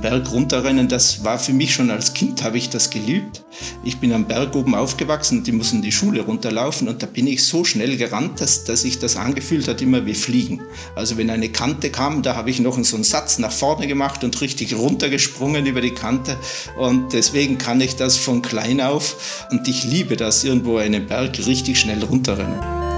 [0.00, 3.42] Berg runterrennen, das war für mich schon als Kind, habe ich das geliebt.
[3.84, 7.26] Ich bin am Berg oben aufgewachsen und die mussten die Schule runterlaufen und da bin
[7.26, 10.60] ich so schnell gerannt, dass, dass sich das angefühlt hat, immer wie Fliegen.
[10.96, 14.24] Also wenn eine Kante kam, da habe ich noch so einen Satz nach vorne gemacht
[14.24, 16.36] und richtig runtergesprungen über die Kante
[16.78, 21.38] und deswegen kann ich das von klein auf und ich liebe das, irgendwo einen Berg
[21.46, 22.89] richtig schnell runterrennen.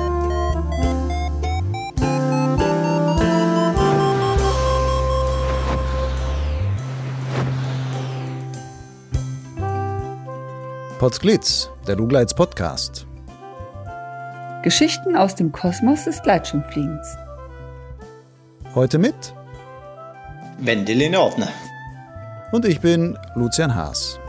[11.03, 13.09] Potsglitz, der Lugleits Podcast.
[14.63, 17.17] Geschichten aus dem Kosmos des Gleitschirmfliegens.
[18.77, 19.35] Heute mit
[20.61, 21.49] Wendelin Ordner.
[22.53, 24.21] Und ich bin Lucian Haas.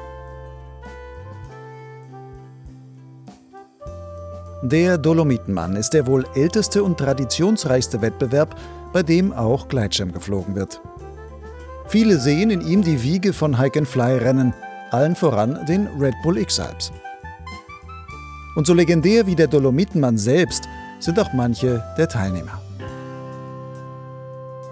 [4.63, 8.55] Der Dolomitenmann ist der wohl älteste und traditionsreichste Wettbewerb,
[8.91, 10.81] bei dem auch Gleitschirm geflogen wird.
[11.85, 14.55] Viele sehen in ihm die Wiege von Hike-and-Fly-Rennen–
[14.93, 16.91] allen voran den Red Bull X-Alps.
[18.55, 20.65] Und so legendär wie der Dolomitenmann selbst
[20.99, 22.61] sind auch manche der Teilnehmer.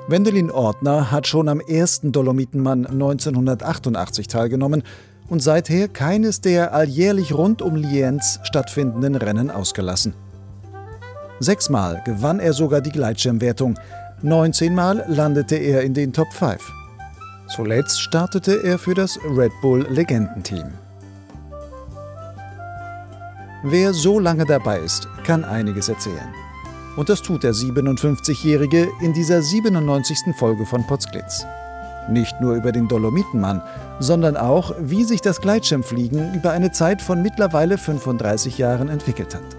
[0.08, 4.83] Wendelin Ortner hat schon am ersten Dolomitenmann 1988 teilgenommen
[5.30, 10.13] und seither keines der alljährlich rund um Lienz stattfindenden Rennen ausgelassen.
[11.39, 13.80] Sechsmal gewann er sogar die Gleitschirmwertung,
[14.22, 16.80] 19 Mal landete er in den Top 5.
[17.53, 20.71] Zuletzt startete er für das Red Bull Legendenteam.
[23.63, 26.33] Wer so lange dabei ist, kann einiges erzählen.
[26.95, 30.33] Und das tut der 57-Jährige in dieser 97.
[30.38, 31.45] Folge von Potsglitz.
[32.09, 33.61] Nicht nur über den Dolomitenmann,
[33.99, 39.57] sondern auch, wie sich das Gleitschirmfliegen über eine Zeit von mittlerweile 35 Jahren entwickelt hat.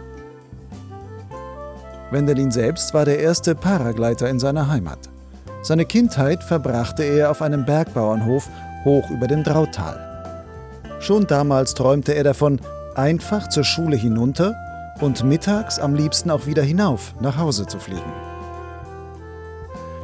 [2.10, 5.11] Wendelin selbst war der erste Paragleiter in seiner Heimat.
[5.62, 8.48] Seine Kindheit verbrachte er auf einem Bergbauernhof
[8.84, 9.96] hoch über dem Drautal.
[10.98, 12.60] Schon damals träumte er davon,
[12.96, 14.56] einfach zur Schule hinunter
[15.00, 18.12] und mittags am liebsten auch wieder hinauf nach Hause zu fliegen.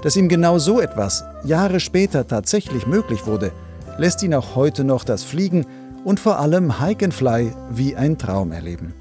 [0.03, 3.51] Dass ihm genau so etwas Jahre später tatsächlich möglich wurde,
[3.97, 5.67] lässt ihn auch heute noch das Fliegen
[6.05, 8.95] und vor allem Hike and Fly wie ein Traum erleben.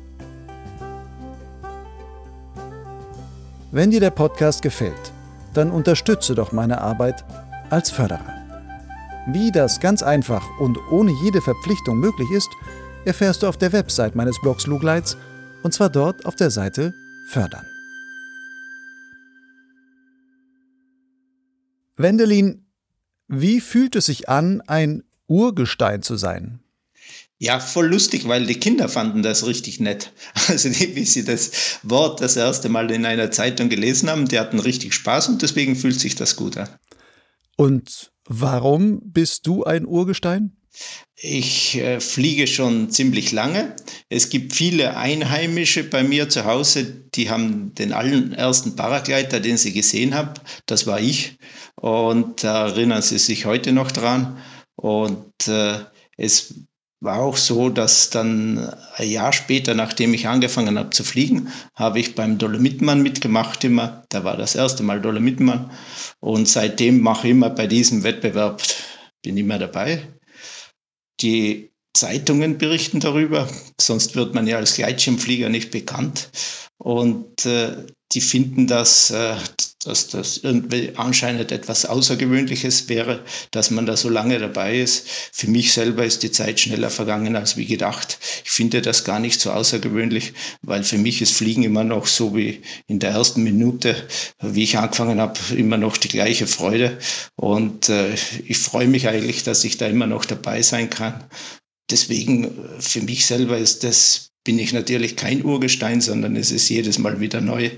[3.72, 5.13] Wenn dir der Podcast gefällt,
[5.57, 7.25] dann unterstütze doch meine Arbeit
[7.69, 8.34] als Förderer.
[9.28, 12.50] Wie das ganz einfach und ohne jede Verpflichtung möglich ist,
[13.06, 15.18] erfährst du auf der Website meines Blogs Lugleits
[15.63, 16.94] und zwar dort auf der Seite
[17.29, 17.66] Fördern.
[21.97, 22.66] Wendelin,
[23.28, 26.59] wie fühlt es sich an, ein Urgestein zu sein?
[27.40, 30.12] Ja, voll lustig, weil die Kinder fanden das richtig nett.
[30.48, 34.40] Also die, wie sie das Wort das erste Mal in einer Zeitung gelesen haben, die
[34.40, 36.70] hatten richtig Spaß und deswegen fühlt sich das gut an.
[37.58, 40.58] Und warum bist du ein Urgestein?
[41.16, 43.75] Ich äh, fliege schon ziemlich lange.
[44.09, 49.74] Es gibt viele Einheimische bei mir zu Hause, die haben den allerersten Paragleiter, den sie
[49.74, 51.38] gesehen haben, das war ich.
[51.75, 54.38] Und da erinnern sie sich heute noch dran.
[54.75, 55.80] Und äh,
[56.18, 56.54] es
[57.00, 62.00] war auch so, dass dann ein Jahr später, nachdem ich angefangen habe zu fliegen, habe
[62.00, 64.03] ich beim Dolomitenmann mitgemacht immer.
[64.09, 65.72] Da war das erste Mal Dolomitenmann.
[66.19, 68.63] Und seitdem mache ich immer bei diesem Wettbewerb,
[69.22, 70.07] bin immer dabei.
[71.22, 73.47] Die Zeitungen berichten darüber,
[73.80, 76.30] sonst wird man ja als Gleitschirmflieger nicht bekannt.
[76.78, 79.36] Und äh, die finden, dass, äh,
[79.88, 85.08] dass das irgendwie anscheinend etwas Außergewöhnliches wäre, dass man da so lange dabei ist.
[85.31, 88.20] Für mich selber ist die Zeit schneller vergangen als wie gedacht.
[88.44, 92.36] Ich finde das gar nicht so außergewöhnlich, weil für mich ist Fliegen immer noch so
[92.36, 93.96] wie in der ersten Minute,
[94.42, 96.98] wie ich angefangen habe, immer noch die gleiche Freude.
[97.36, 98.14] Und äh,
[98.46, 101.24] ich freue mich eigentlich, dass ich da immer noch dabei sein kann.
[101.90, 102.50] Deswegen, äh,
[102.81, 107.19] für mich selber ist das bin ich natürlich kein Urgestein, sondern es ist jedes Mal
[107.19, 107.69] wieder neu.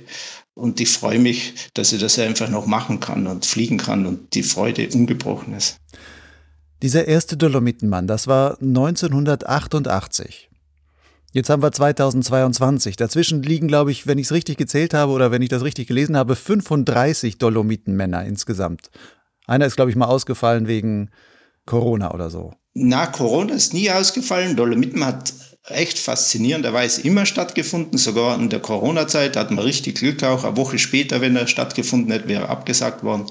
[0.54, 4.34] Und ich freue mich, dass ich das einfach noch machen kann und fliegen kann und
[4.34, 5.78] die Freude ungebrochen ist.
[6.82, 10.50] Dieser erste Dolomitenmann, das war 1988.
[11.32, 12.96] Jetzt haben wir 2022.
[12.96, 15.88] Dazwischen liegen, glaube ich, wenn ich es richtig gezählt habe oder wenn ich das richtig
[15.88, 18.90] gelesen habe, 35 Dolomitenmänner insgesamt.
[19.46, 21.12] Einer ist, glaube ich, mal ausgefallen wegen
[21.66, 22.54] Corona oder so.
[22.74, 24.56] Na, Corona ist nie ausgefallen.
[24.56, 25.34] Dolomiten hat
[25.68, 30.44] echt faszinierenderweise immer stattgefunden, sogar in der Corona-Zeit hat man richtig Glück auch.
[30.44, 33.26] Eine Woche später, wenn er stattgefunden hätte, wäre er abgesagt worden.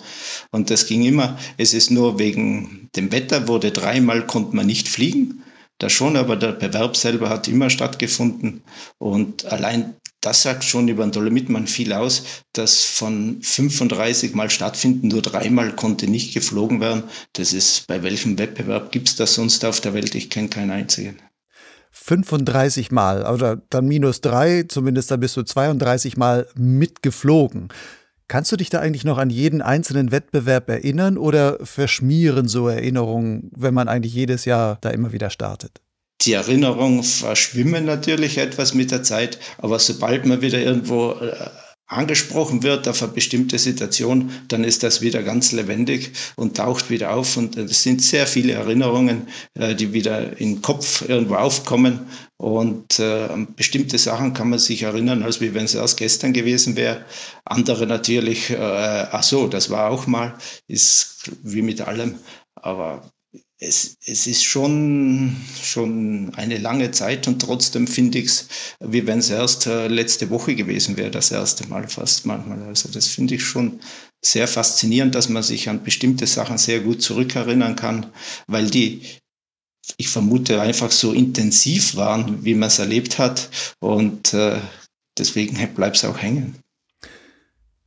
[0.51, 1.39] Und das ging immer.
[1.57, 5.43] Es ist nur wegen dem Wetter, wurde dreimal konnte man nicht fliegen.
[5.79, 8.63] das schon, aber der Bewerb selber hat immer stattgefunden.
[8.99, 15.09] Und allein das sagt schon über den Dolomitmann viel aus, dass von 35 Mal stattfinden,
[15.09, 17.05] nur dreimal konnte nicht geflogen werden.
[17.35, 20.17] Das ist, bei welchem Wettbewerb gibt es das sonst auf der Welt?
[20.17, 21.19] Ich kenne keinen einzigen.
[21.91, 27.69] 35 Mal, oder dann minus drei, zumindest dann bist du 32 Mal mitgeflogen.
[28.29, 33.51] Kannst du dich da eigentlich noch an jeden einzelnen Wettbewerb erinnern oder verschmieren so Erinnerungen,
[33.57, 35.81] wenn man eigentlich jedes Jahr da immer wieder startet?
[36.23, 41.33] Die Erinnerungen verschwimmen natürlich etwas mit der Zeit, aber sobald man wieder irgendwo äh,
[41.89, 47.15] angesprochen wird auf eine bestimmte Situation, dann ist das wieder ganz lebendig und taucht wieder
[47.15, 47.37] auf.
[47.37, 52.07] Und es sind sehr viele Erinnerungen, äh, die wieder den Kopf irgendwo aufkommen.
[52.37, 56.77] Und äh, bestimmte Sachen kann man sich erinnern, als wie wenn es erst gestern gewesen
[56.77, 57.05] wäre.
[57.45, 60.35] Andere natürlich, äh, ach so, das war auch mal,
[60.69, 62.17] ist wie mit allem.
[62.55, 63.11] Aber
[63.61, 68.49] es, es ist schon, schon eine lange Zeit und trotzdem finde ich es,
[68.81, 72.63] wie wenn es erst äh, letzte Woche gewesen wäre, das erste Mal fast manchmal.
[72.63, 73.81] Also das finde ich schon
[74.23, 78.07] sehr faszinierend, dass man sich an bestimmte Sachen sehr gut zurückerinnern kann,
[78.47, 79.03] weil die,
[79.97, 83.51] ich vermute, einfach so intensiv waren, wie man es erlebt hat
[83.81, 84.61] und äh,
[85.17, 86.57] deswegen bleibt es auch hängen.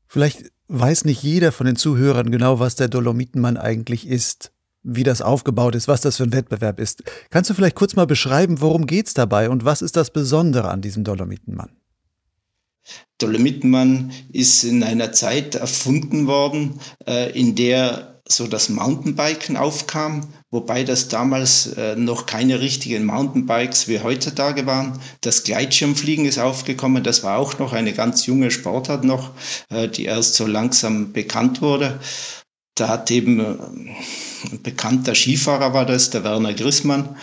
[0.08, 4.52] Vielleicht weiß nicht jeder von den Zuhörern genau, was der Dolomitenmann eigentlich ist
[4.84, 7.04] wie das aufgebaut ist, was das für ein Wettbewerb ist.
[7.30, 10.70] Kannst du vielleicht kurz mal beschreiben, worum geht es dabei und was ist das Besondere
[10.70, 11.70] an diesem Dolomitenmann?
[13.20, 20.84] Dolomitenmann ist in einer Zeit erfunden worden, äh, in der so das Mountainbiken aufkam, wobei
[20.84, 25.00] das damals äh, noch keine richtigen Mountainbikes wie heutzutage waren.
[25.22, 29.32] Das Gleitschirmfliegen ist aufgekommen, das war auch noch eine ganz junge Sportart noch,
[29.70, 32.00] äh, die erst so langsam bekannt wurde.
[32.76, 33.90] Da hat eben
[34.52, 37.18] ein bekannter Skifahrer war das, der Werner Grissmann,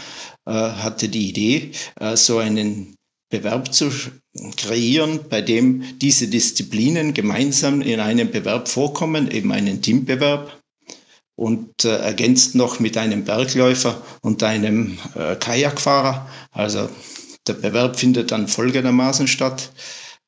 [0.47, 1.73] hatte die Idee,
[2.15, 2.97] so einen
[3.31, 3.91] Bewerb zu
[4.57, 10.59] kreieren, bei dem diese Disziplinen gemeinsam in einem Bewerb vorkommen, eben einen Teambewerb
[11.39, 16.29] und äh, ergänzt noch mit einem Bergläufer und einem äh, Kajakfahrer.
[16.51, 16.89] Also
[17.47, 19.71] der Bewerb findet dann folgendermaßen statt.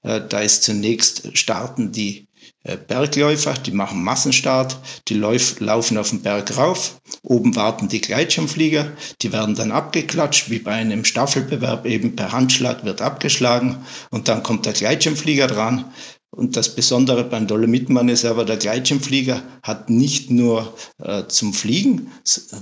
[0.03, 2.30] Äh, da ist zunächst starten die äh,
[2.63, 4.77] Bergläufer, die machen Massenstart,
[5.09, 8.93] die lauf, laufen auf den Berg rauf, oben warten die Gleitschirmflieger,
[9.23, 13.79] die werden dann abgeklatscht, wie bei einem Staffelbewerb eben per Handschlag wird abgeschlagen
[14.11, 15.87] und dann kommt der Gleitschirmflieger dran.
[16.33, 20.73] Und das Besondere beim Dolomitmann ist aber, der Gleitschirmflieger hat nicht nur
[21.03, 22.13] äh, zum Fliegen,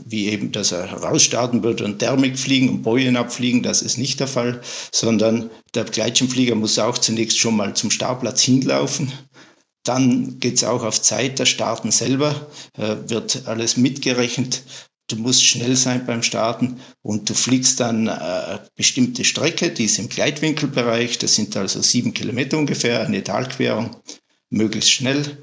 [0.07, 4.21] wie eben, dass er rausstarten würde und Thermik fliegen und Bojen abfliegen, das ist nicht
[4.21, 9.13] der Fall, sondern der Gleitschirmflieger muss auch zunächst schon mal zum Startplatz hinlaufen
[9.89, 14.63] dann geht es auch auf Zeit, das Starten selber äh, wird alles mitgerechnet.
[15.09, 19.99] Du musst schnell sein beim Starten und du fliegst dann äh, bestimmte Strecke, die ist
[19.99, 23.97] im Gleitwinkelbereich, das sind also sieben Kilometer ungefähr, eine Talquerung,
[24.51, 25.43] möglichst schnell,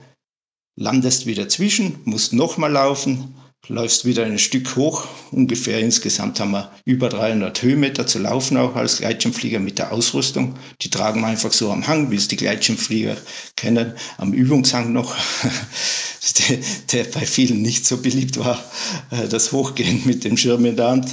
[0.76, 3.36] landest wieder zwischen, musst nochmal laufen,
[3.68, 5.08] läufst wieder ein Stück hoch.
[5.32, 10.56] Ungefähr insgesamt haben wir über 300 Höhenmeter zu laufen, auch als Gleitschirmflieger mit der Ausrüstung.
[10.82, 13.18] Die tragen wir einfach so am Hang, wie es die Gleitschirmflieger
[13.56, 15.16] kennen, am Übungshang noch,
[16.50, 16.58] der,
[16.92, 18.64] der bei vielen nicht so beliebt war,
[19.12, 21.10] äh, das Hochgehen mit dem Schirm in der Hand.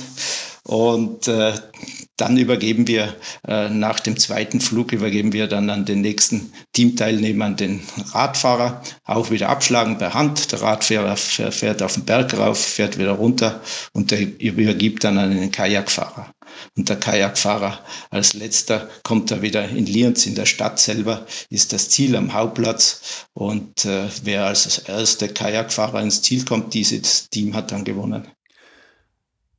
[0.65, 1.55] Und äh,
[2.23, 3.17] dann übergeben wir
[3.49, 7.81] äh, nach dem zweiten Flug übergeben wir dann an den nächsten Teamteilnehmer, an den
[8.13, 10.53] Radfahrer, auch wieder abschlagen per Hand.
[10.53, 13.61] Der Radfahrer fährt auf den Berg rauf, fährt wieder runter
[13.93, 16.33] und der übergibt dann an den Kajakfahrer.
[16.77, 21.73] Und der Kajakfahrer als letzter kommt da wieder in Lienz in der Stadt selber, ist
[21.73, 23.27] das Ziel am Hauptplatz.
[23.33, 28.29] Und äh, wer als erster Kajakfahrer ins Ziel kommt, dieses Team hat dann gewonnen.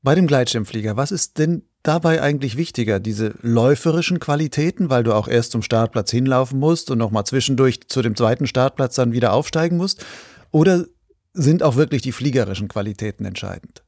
[0.02, 3.00] Bei dem Gleitschirmflieger, was ist denn dabei eigentlich wichtiger?
[3.00, 8.02] Diese läuferischen Qualitäten, weil du auch erst zum Startplatz hinlaufen musst und nochmal zwischendurch zu
[8.02, 10.06] dem zweiten Startplatz dann wieder aufsteigen musst?
[10.52, 10.86] Oder
[11.34, 13.84] sind auch wirklich die fliegerischen Qualitäten entscheidend?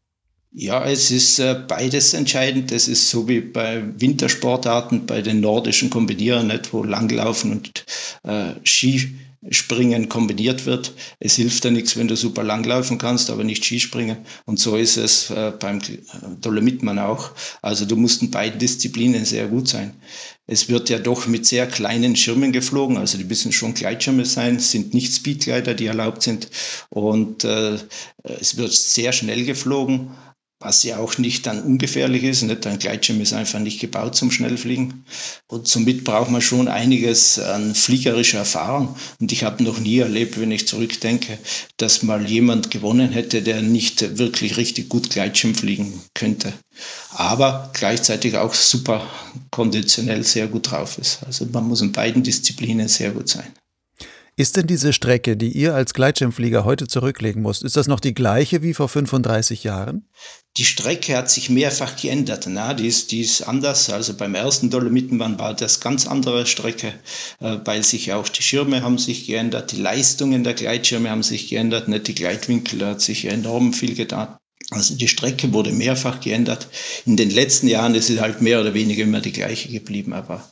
[0.57, 2.71] Ja, es ist äh, beides entscheidend.
[2.71, 7.85] Es ist so wie bei Wintersportarten, bei den nordischen Kombinierern, nicht, wo Langlaufen und
[8.23, 9.15] äh, Ski
[9.49, 10.93] Springen kombiniert wird.
[11.19, 14.17] Es hilft ja nichts, wenn du super lang laufen kannst, aber nicht Skispringen.
[14.45, 15.81] Und so ist es äh, beim
[16.41, 17.31] Dolomitmann auch.
[17.61, 19.93] Also du musst in beiden Disziplinen sehr gut sein.
[20.47, 24.59] Es wird ja doch mit sehr kleinen Schirmen geflogen, also die müssen schon Gleitschirme sein,
[24.59, 26.49] sind nicht Speedgleiter, die erlaubt sind.
[26.89, 27.77] Und äh,
[28.23, 30.11] es wird sehr schnell geflogen
[30.65, 32.41] was ja auch nicht dann ungefährlich ist.
[32.41, 32.65] Nicht?
[32.65, 35.05] Ein Gleitschirm ist einfach nicht gebaut zum Schnellfliegen.
[35.47, 38.95] Und somit braucht man schon einiges an fliegerischer Erfahrung.
[39.19, 41.37] Und ich habe noch nie erlebt, wenn ich zurückdenke,
[41.77, 46.51] dass mal jemand gewonnen hätte, der nicht wirklich richtig gut Gleitschirm fliegen könnte.
[47.11, 49.07] Aber gleichzeitig auch super
[49.51, 51.19] konditionell sehr gut drauf ist.
[51.25, 53.53] Also man muss in beiden Disziplinen sehr gut sein.
[54.37, 58.13] Ist denn diese Strecke, die ihr als Gleitschirmflieger heute zurücklegen musst, ist das noch die
[58.13, 60.09] gleiche wie vor 35 Jahren?
[60.57, 62.45] Die Strecke hat sich mehrfach geändert.
[62.47, 63.89] Na, die, ist, die ist anders.
[63.89, 66.93] Also beim ersten Dolomitenbahn war das ganz andere Strecke,
[67.41, 71.49] äh, weil sich auch die Schirme haben sich geändert, die Leistungen der Gleitschirme haben sich
[71.49, 74.37] geändert, nicht die Gleitwinkel hat sich enorm viel getan.
[74.71, 76.69] Also die Strecke wurde mehrfach geändert.
[77.05, 80.13] In den letzten Jahren ist es halt mehr oder weniger immer die gleiche geblieben.
[80.13, 80.49] Aber,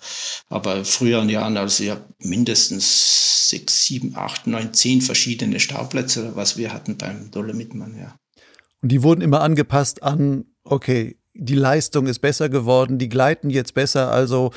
[0.50, 6.58] aber in früheren Jahren, also ja mindestens sechs, sieben, acht, neun, zehn verschiedene Startplätze, was
[6.58, 8.16] wir hatten beim Dolomitmann, ja.
[8.84, 13.74] Und die wurden immer angepasst an, okay, die Leistung ist besser geworden, die gleiten jetzt
[13.74, 14.52] besser, also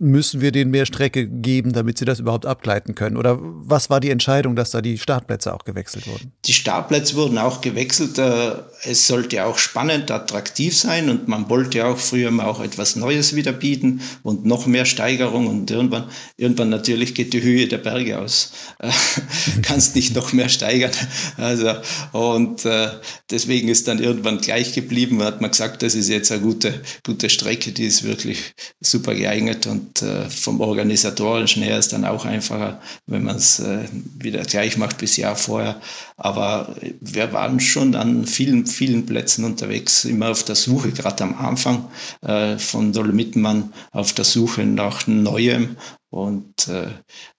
[0.00, 3.16] müssen wir denen mehr Strecke geben, damit sie das überhaupt abgleiten können?
[3.16, 6.32] Oder was war die Entscheidung, dass da die Startplätze auch gewechselt wurden?
[6.44, 8.16] Die Startplätze wurden auch gewechselt.
[8.18, 8.52] Äh,
[8.84, 13.34] es sollte auch spannend, attraktiv sein und man wollte auch früher mal auch etwas Neues
[13.34, 18.20] wieder bieten und noch mehr Steigerung und irgendwann, irgendwann natürlich geht die Höhe der Berge
[18.20, 18.52] aus.
[18.78, 18.90] Äh,
[19.62, 20.92] kannst nicht noch mehr steigern.
[21.36, 21.74] Also,
[22.12, 22.90] und äh,
[23.30, 25.24] deswegen ist dann irgendwann gleich geblieben.
[25.24, 29.66] Hat man gesagt, das ist jetzt eine gute, gute Strecke, die ist wirklich super geeignet
[29.66, 34.42] und und äh, vom organisatorischen her ist dann auch einfacher, wenn man es äh, wieder
[34.42, 35.80] gleich macht bis Jahr vorher.
[36.16, 41.38] Aber wir waren schon an vielen, vielen Plätzen unterwegs, immer auf der Suche, gerade am
[41.38, 41.88] Anfang
[42.20, 45.76] äh, von Dolomitenmann, auf der Suche nach Neuem.
[46.10, 46.88] Und äh,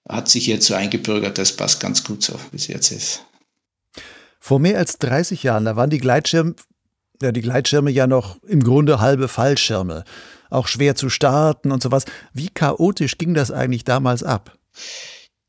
[0.08, 3.24] hat sich jetzt so eingebürgert, das passt ganz gut so, wie es jetzt ist.
[4.40, 6.56] Vor mehr als 30 Jahren, da waren die Gleitschirme,
[7.22, 10.04] ja, die Gleitschirme ja noch im Grunde halbe Fallschirme
[10.50, 12.06] auch schwer zu starten und sowas.
[12.34, 14.58] Wie chaotisch ging das eigentlich damals ab?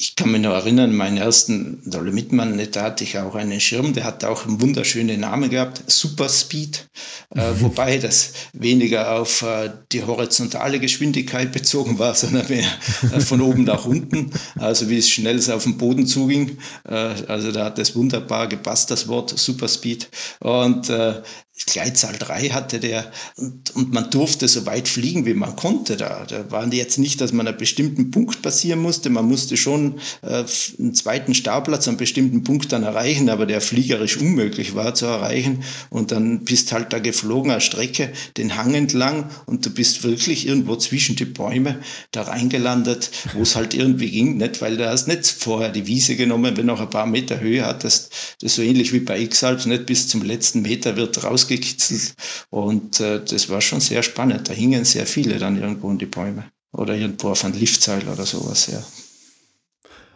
[0.02, 4.04] Ich kann mich noch erinnern, meinen ersten Dolomitmann, da hatte ich auch einen Schirm, der
[4.04, 6.88] hat auch einen wunderschönen Namen gehabt, Super Speed,
[7.35, 12.64] äh, wobei das weniger auf äh, die horizontale Geschwindigkeit bezogen war, sondern mehr
[13.12, 16.57] äh, von oben nach unten, also wie es schnell auf den Boden zuging.
[16.88, 20.09] Äh, also da hat das wunderbar gepasst, das Wort Super Speed.
[20.40, 21.21] Und äh,
[21.66, 25.96] Gleitzahl 3 hatte der und, und man durfte so weit fliegen, wie man konnte.
[25.96, 29.10] Da, da waren jetzt nicht, dass man einen bestimmten Punkt passieren musste.
[29.10, 30.44] Man musste schon äh,
[30.78, 35.06] einen zweiten Startplatz an einem bestimmten Punkt dann erreichen, aber der fliegerisch unmöglich war zu
[35.06, 35.62] erreichen.
[35.90, 40.46] Und dann bist halt da geflogen, eine Strecke, den Hang entlang und du bist wirklich
[40.46, 41.78] irgendwo zwischen die Bäume
[42.10, 44.60] da reingelandet, wo es halt irgendwie ging, nicht?
[44.60, 47.64] Weil du hast nicht vorher die Wiese genommen, wenn du noch ein paar Meter Höhe
[47.64, 48.12] hattest.
[48.40, 52.14] Das ist so ähnlich wie bei X-Alps, nicht bis zum letzten Meter wird raus rausgekitzelt.
[52.50, 54.49] Und äh, das war schon sehr spannend.
[54.49, 56.45] Da hingen sehr viele dann irgendwo in die Bäume.
[56.73, 58.83] Oder irgendwo auf ein Liftseil oder sowas, ja.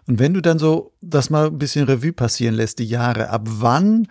[0.07, 3.43] Und wenn du dann so das mal ein bisschen Revue passieren lässt, die Jahre, ab
[3.47, 4.07] wann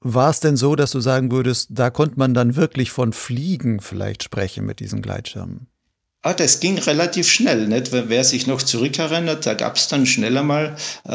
[0.00, 3.80] war es denn so, dass du sagen würdest, da konnte man dann wirklich von Fliegen
[3.80, 5.69] vielleicht sprechen mit diesen Gleitschirmen?
[6.22, 7.66] Ah, das ging relativ schnell.
[7.66, 7.92] Nicht?
[7.92, 10.76] Wer sich noch zurückerinnert, da gab es dann schneller mal
[11.08, 11.10] äh,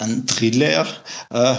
[0.00, 0.86] einen Triller,
[1.30, 1.54] äh,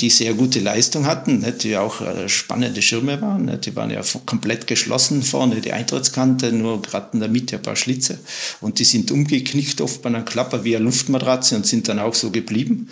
[0.00, 1.62] die sehr gute Leistung hatten, nicht?
[1.62, 3.44] die auch äh, spannende Schirme waren.
[3.44, 3.66] Nicht?
[3.66, 7.76] Die waren ja komplett geschlossen vorne, die Eintrittskante, nur gerade in der Mitte ein paar
[7.76, 8.18] Schlitze.
[8.60, 12.14] Und die sind umgeknickt oft bei einer Klapper wie eine Luftmatratze und sind dann auch
[12.14, 12.88] so geblieben.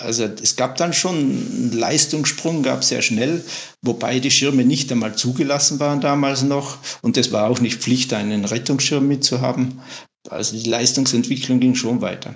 [0.00, 3.44] Also es gab dann schon einen Leistungssprung, gab sehr schnell,
[3.82, 6.78] wobei die Schirme nicht einmal zugelassen waren damals noch.
[7.02, 9.80] Und das war auch nicht Pflicht, einen einen Rettungsschirm mitzuhaben.
[10.28, 12.34] Also die Leistungsentwicklung ging schon weiter.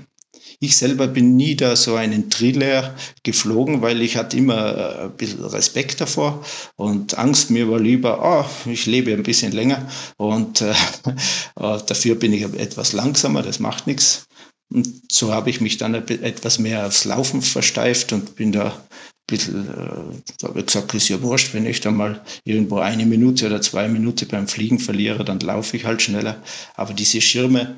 [0.58, 5.16] Ich selber bin nie da so einen Triller geflogen, weil ich hatte immer äh, ein
[5.16, 6.42] bisschen Respekt davor
[6.76, 7.50] und Angst.
[7.50, 9.86] Mir war lieber, oh, ich lebe ein bisschen länger
[10.16, 10.70] und äh,
[11.60, 14.26] äh dafür bin ich etwas langsamer, das macht nichts.
[14.72, 18.76] Und so habe ich mich dann etwas mehr aufs Laufen versteift und bin da
[19.26, 23.06] bisschen, äh, da habe ich gesagt, ist ja wurscht, wenn ich da mal irgendwo eine
[23.06, 26.42] Minute oder zwei Minuten beim Fliegen verliere, dann laufe ich halt schneller.
[26.74, 27.76] Aber diese Schirme,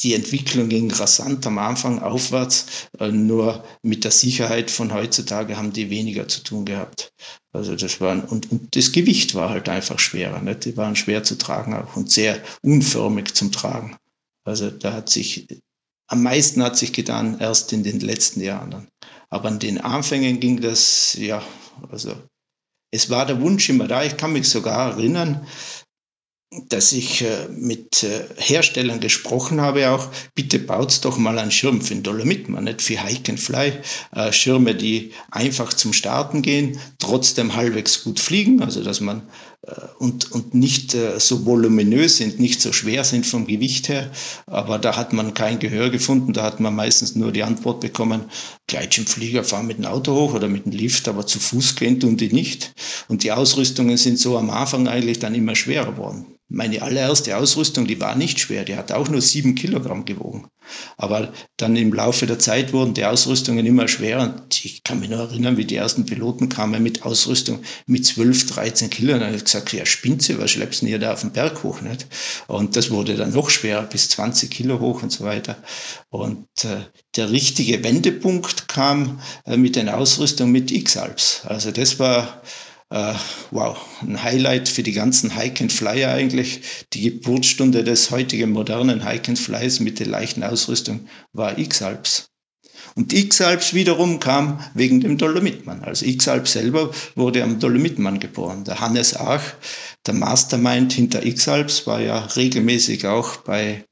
[0.00, 5.72] die Entwicklung ging rasant am Anfang aufwärts, äh, nur mit der Sicherheit von heutzutage haben
[5.72, 7.12] die weniger zu tun gehabt.
[7.52, 10.40] Also das waren, und, und das Gewicht war halt einfach schwerer.
[10.42, 10.66] Nicht?
[10.66, 13.96] Die waren schwer zu tragen auch und sehr unförmig zum Tragen.
[14.44, 15.46] Also da hat sich,
[16.08, 18.88] am meisten hat sich getan erst in den letzten Jahren dann.
[19.36, 21.42] Aber an den Anfängen ging das, ja,
[21.90, 22.14] also
[22.90, 24.02] es war der Wunsch immer da.
[24.02, 25.46] Ich kann mich sogar erinnern,
[26.70, 31.82] dass ich äh, mit äh, Herstellern gesprochen habe auch, bitte baut doch mal einen Schirm
[31.82, 33.74] für den Dolomiten, nicht für Hike and Fly.
[34.12, 39.28] Äh, Schirme, die einfach zum Starten gehen, trotzdem halbwegs gut fliegen, also dass man
[39.98, 44.10] und, und nicht so voluminös sind, nicht so schwer sind vom Gewicht her.
[44.46, 48.22] Aber da hat man kein Gehör gefunden, da hat man meistens nur die Antwort bekommen,
[48.68, 52.16] Gleitschirmflieger fahren mit dem Auto hoch oder mit dem Lift, aber zu Fuß gehen tun
[52.16, 52.72] die nicht.
[53.08, 56.35] Und die Ausrüstungen sind so am Anfang eigentlich dann immer schwerer geworden.
[56.48, 60.48] Meine allererste Ausrüstung, die war nicht schwer, die hat auch nur sieben Kilogramm gewogen.
[60.96, 64.22] Aber dann im Laufe der Zeit wurden die Ausrüstungen immer schwerer.
[64.22, 68.46] Und ich kann mich nur erinnern, wie die ersten Piloten kamen mit Ausrüstung mit 12,
[68.46, 69.14] 13 Kilo.
[69.14, 71.32] Und dann habe ich gesagt, ja, Spinze, was schleppst du denn hier da auf den
[71.32, 71.80] Berg hoch?
[71.80, 72.06] Nicht?
[72.46, 75.56] Und das wurde dann noch schwerer, bis 20 Kilo hoch und so weiter.
[76.10, 76.84] Und äh,
[77.16, 81.42] der richtige Wendepunkt kam äh, mit den Ausrüstungen mit X-Alps.
[81.44, 82.42] Also das war
[82.90, 83.14] äh,
[83.50, 86.60] wow, ein Highlight für die ganzen Hike and Flyer eigentlich.
[86.92, 92.28] Die Geburtsstunde des heutigen modernen Hike and Flyers mit der leichten Ausrüstung war X-Alps.
[92.94, 95.82] Und X-Alps wiederum kam wegen dem Dolomitmann.
[95.82, 98.64] Also X-Alps selber wurde am Dolomitmann geboren.
[98.64, 99.42] Der Hannes Ach,
[100.06, 103.84] der Mastermind hinter X-Alps, war ja regelmäßig auch bei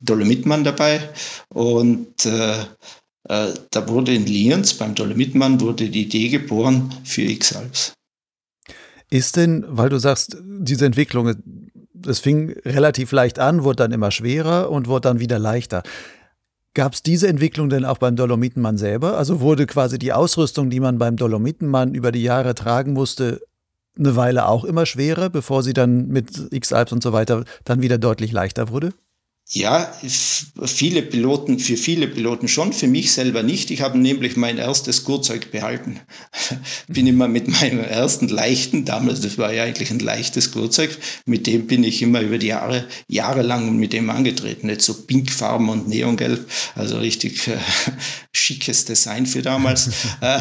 [0.00, 1.10] Dolomitmann dabei.
[1.48, 2.60] Und äh,
[3.28, 7.95] äh, da wurde in Lienz beim Dolomitmann wurde die Idee geboren für X-Alps.
[9.10, 11.34] Ist denn, weil du sagst, diese Entwicklung,
[12.06, 15.82] es fing relativ leicht an, wurde dann immer schwerer und wurde dann wieder leichter.
[16.74, 19.16] Gab es diese Entwicklung denn auch beim Dolomitenmann selber?
[19.16, 23.40] Also wurde quasi die Ausrüstung, die man beim Dolomitenmann über die Jahre tragen musste,
[23.98, 27.96] eine Weile auch immer schwerer, bevor sie dann mit X-Alps und so weiter dann wieder
[27.96, 28.92] deutlich leichter wurde?
[29.48, 29.92] Ja,
[30.64, 33.70] viele Piloten, für viele Piloten schon, für mich selber nicht.
[33.70, 36.00] Ich habe nämlich mein erstes Gurtzeug behalten.
[36.88, 41.46] bin immer mit meinem ersten leichten, damals, das war ja eigentlich ein leichtes Gurtzeug, mit
[41.46, 44.66] dem bin ich immer über die Jahre, jahrelang mit dem angetreten.
[44.66, 47.56] Nicht so pinkfarben und neongelb, also richtig äh,
[48.32, 49.90] schickes Design für damals.
[50.22, 50.40] Äh,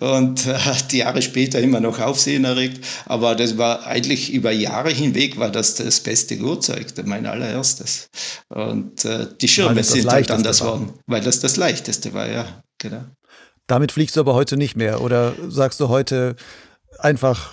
[0.00, 0.58] und äh,
[0.90, 2.84] die Jahre später immer noch Aufsehen erregt.
[3.06, 8.08] Aber das war eigentlich über Jahre hinweg war das das beste Gurtzeug, mein allererstes.
[8.48, 13.04] Und äh, die Schirme sind halt anders worden, weil das das leichteste war, ja, genau.
[13.66, 16.36] Damit fliegst du aber heute nicht mehr oder sagst du heute
[16.98, 17.52] einfach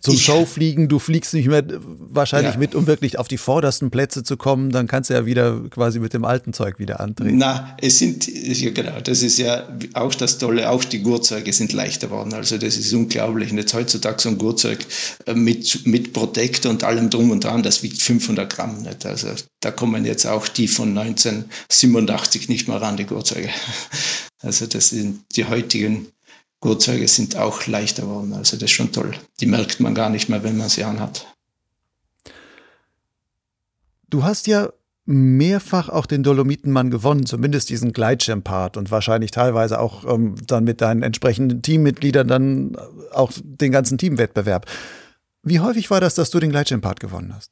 [0.00, 2.58] zum ich, Showfliegen, du fliegst nicht mehr wahrscheinlich ja.
[2.58, 6.00] mit, um wirklich auf die vordersten Plätze zu kommen, dann kannst du ja wieder quasi
[6.00, 7.38] mit dem alten Zeug wieder antreten.
[7.38, 11.72] Na, es sind, ja genau, das ist ja auch das Tolle, auch die Gurtzeuge sind
[11.72, 12.34] leichter geworden.
[12.34, 13.50] Also das ist unglaublich.
[13.52, 14.80] Und jetzt heutzutage so ein Gurtzeug
[15.26, 18.82] äh, mit, mit Protektor und allem drum und dran, das wiegt 500 Gramm.
[18.82, 19.06] Nicht?
[19.06, 19.28] Also
[19.60, 23.48] da kommen jetzt auch die von 1987 nicht mehr ran, die Gurtzeuge.
[24.42, 26.06] Also das sind die heutigen
[26.60, 28.32] Gurtzeuge sind auch leichter geworden.
[28.34, 29.12] Also das ist schon toll.
[29.40, 31.26] Die merkt man gar nicht mehr, wenn man sie anhat.
[34.08, 34.70] Du hast ja
[35.06, 40.80] mehrfach auch den Dolomitenmann gewonnen, zumindest diesen Gleitschirmpart und wahrscheinlich teilweise auch ähm, dann mit
[40.80, 42.76] deinen entsprechenden Teammitgliedern dann
[43.12, 44.66] auch den ganzen Teamwettbewerb.
[45.42, 47.50] Wie häufig war das, dass du den Gleitschirmpart gewonnen hast?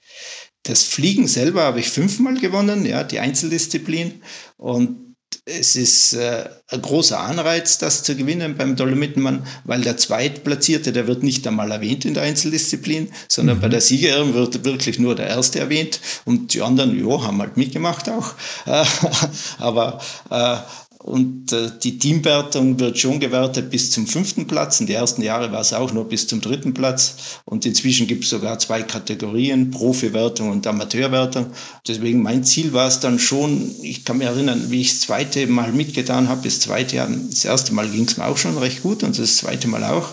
[0.63, 4.23] Das Fliegen selber habe ich fünfmal gewonnen, ja, die Einzeldisziplin.
[4.59, 5.08] Und
[5.49, 11.07] es ist äh, ein großer Anreiz, das zu gewinnen beim Dolomitenmann, weil der Zweitplatzierte, der
[11.07, 13.63] wird nicht einmal erwähnt in der Einzeldisziplin, sondern mhm.
[13.63, 17.57] bei der Siegerin wird wirklich nur der Erste erwähnt und die anderen, ja, haben halt
[17.57, 18.35] mitgemacht auch.
[19.59, 20.57] aber äh,
[20.99, 24.81] und äh, die Teamwertung wird schon gewertet bis zum fünften Platz.
[24.81, 27.41] In den ersten Jahren war es auch nur bis zum dritten Platz.
[27.45, 31.47] Und inzwischen gibt es sogar zwei Kategorien, Profiwertung und Amateurwertung.
[31.87, 35.47] Deswegen mein Ziel war es dann schon, ich kann mich erinnern, wie ich das zweite
[35.47, 38.83] Mal mitgetan habe, das zweite Jahr, das erste Mal ging es mir auch schon recht
[38.83, 40.09] gut und das zweite Mal auch.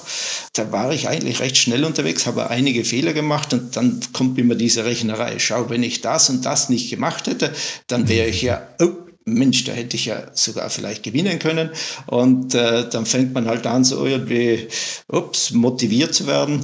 [0.54, 4.56] Da war ich eigentlich recht schnell unterwegs, habe einige Fehler gemacht und dann kommt immer
[4.56, 5.40] diese Rechnerei.
[5.40, 7.52] Schau, wenn ich das und das nicht gemacht hätte,
[7.88, 11.72] dann wäre ich ja, oh, Mensch, da hätte ich ja sogar vielleicht gewinnen können.
[12.08, 14.68] Und äh, dann fängt man halt an, so irgendwie,
[15.08, 16.64] ups, motiviert zu werden.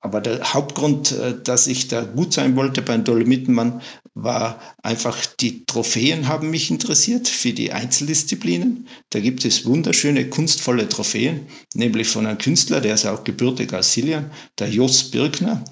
[0.00, 3.82] Aber der Hauptgrund, äh, dass ich da gut sein wollte beim Dolomitenmann,
[4.14, 8.88] war einfach, die Trophäen haben mich interessiert für die Einzeldisziplinen.
[9.10, 13.92] Da gibt es wunderschöne, kunstvolle Trophäen, nämlich von einem Künstler, der ist auch gebürtig aus
[13.92, 15.62] Silian, der Jos Birkner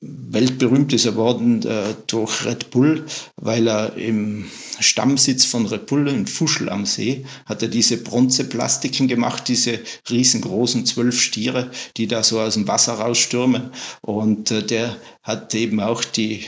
[0.00, 3.04] weltberühmt ist er worden äh, durch Red Bull,
[3.36, 4.46] weil er im
[4.78, 10.86] Stammsitz von Red Bull in Fuschel am See hat er diese Bronzeplastiken gemacht, diese riesengroßen
[10.86, 13.70] zwölf Stiere, die da so aus dem Wasser rausstürmen.
[14.00, 16.46] Und äh, der hat eben auch die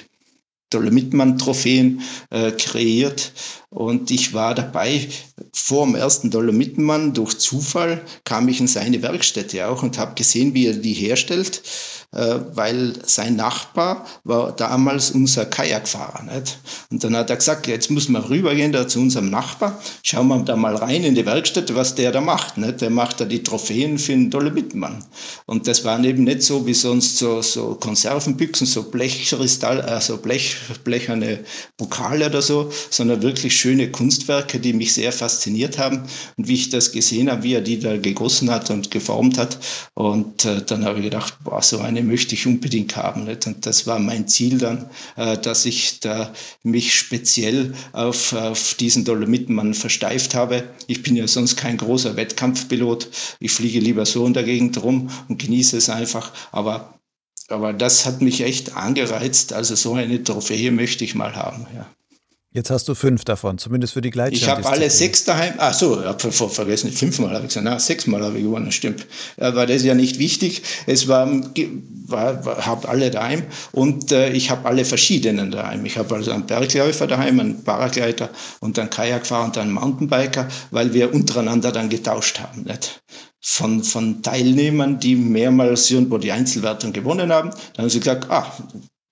[0.72, 3.32] Dolomitmann-Trophäen äh, kreiert.
[3.68, 5.08] Und ich war dabei,
[5.52, 10.54] vor dem ersten Dolomitmann, durch Zufall kam ich in seine Werkstätte auch und habe gesehen,
[10.54, 11.62] wie er die herstellt.
[12.12, 16.22] Äh, weil sein Nachbar war damals unser Kajakfahrer.
[16.24, 16.58] Nicht?
[16.90, 20.38] Und dann hat er gesagt, jetzt muss man rübergehen da zu unserem Nachbar, schauen wir
[20.40, 22.58] da mal rein in die Werkstatt, was der da macht.
[22.58, 22.80] Nicht?
[22.80, 25.04] Der macht da die Trophäen für den Dolomitmann.
[25.46, 30.56] Und das waren eben nicht so wie sonst so, so Konservenbüchsen, so Blechkristall, also Blech,
[30.84, 31.40] blecherne
[31.78, 36.02] Pokale oder so, sondern wirklich schöne Kunstwerke, die mich sehr fasziniert haben.
[36.36, 39.58] Und wie ich das gesehen habe, wie er die da gegossen hat und geformt hat.
[39.94, 43.24] Und äh, dann habe ich gedacht, boah, so eine möchte ich unbedingt haben.
[43.24, 43.46] Nicht?
[43.46, 49.04] Und das war mein Ziel dann, äh, dass ich da mich speziell auf, auf diesen
[49.04, 50.64] Dolomitenmann versteift habe.
[50.86, 53.08] Ich bin ja sonst kein großer Wettkampfpilot.
[53.40, 56.32] Ich fliege lieber so in der Gegend rum und genieße es einfach.
[56.52, 56.98] Aber
[57.48, 59.52] aber das hat mich echt angereizt.
[59.52, 61.66] Also so eine Trophäe möchte ich mal haben.
[61.74, 61.86] Ja.
[62.54, 64.42] Jetzt hast du fünf davon, zumindest für die Gleitschirm.
[64.42, 65.54] Ich habe alle sechs daheim.
[65.56, 67.64] Ach so, ich habe vergessen, fünfmal habe ich gesagt.
[67.64, 69.06] Na, sechsmal habe ich gewonnen, stimmt.
[69.38, 70.62] Aber das ist ja nicht wichtig.
[70.86, 71.30] Es war,
[72.06, 75.86] war, habe alle daheim und äh, ich habe alle verschiedenen daheim.
[75.86, 78.28] Ich habe also einen Bergläufer daheim, einen Paragleiter
[78.60, 82.64] und einen Kajakfahrer und einen Mountainbiker, weil wir untereinander dann getauscht haben.
[82.64, 83.00] Nicht?
[83.40, 87.48] Von, von Teilnehmern, die mehrmals irgendwo die Einzelwertung gewonnen haben.
[87.48, 88.46] Dann haben sie gesagt, ah,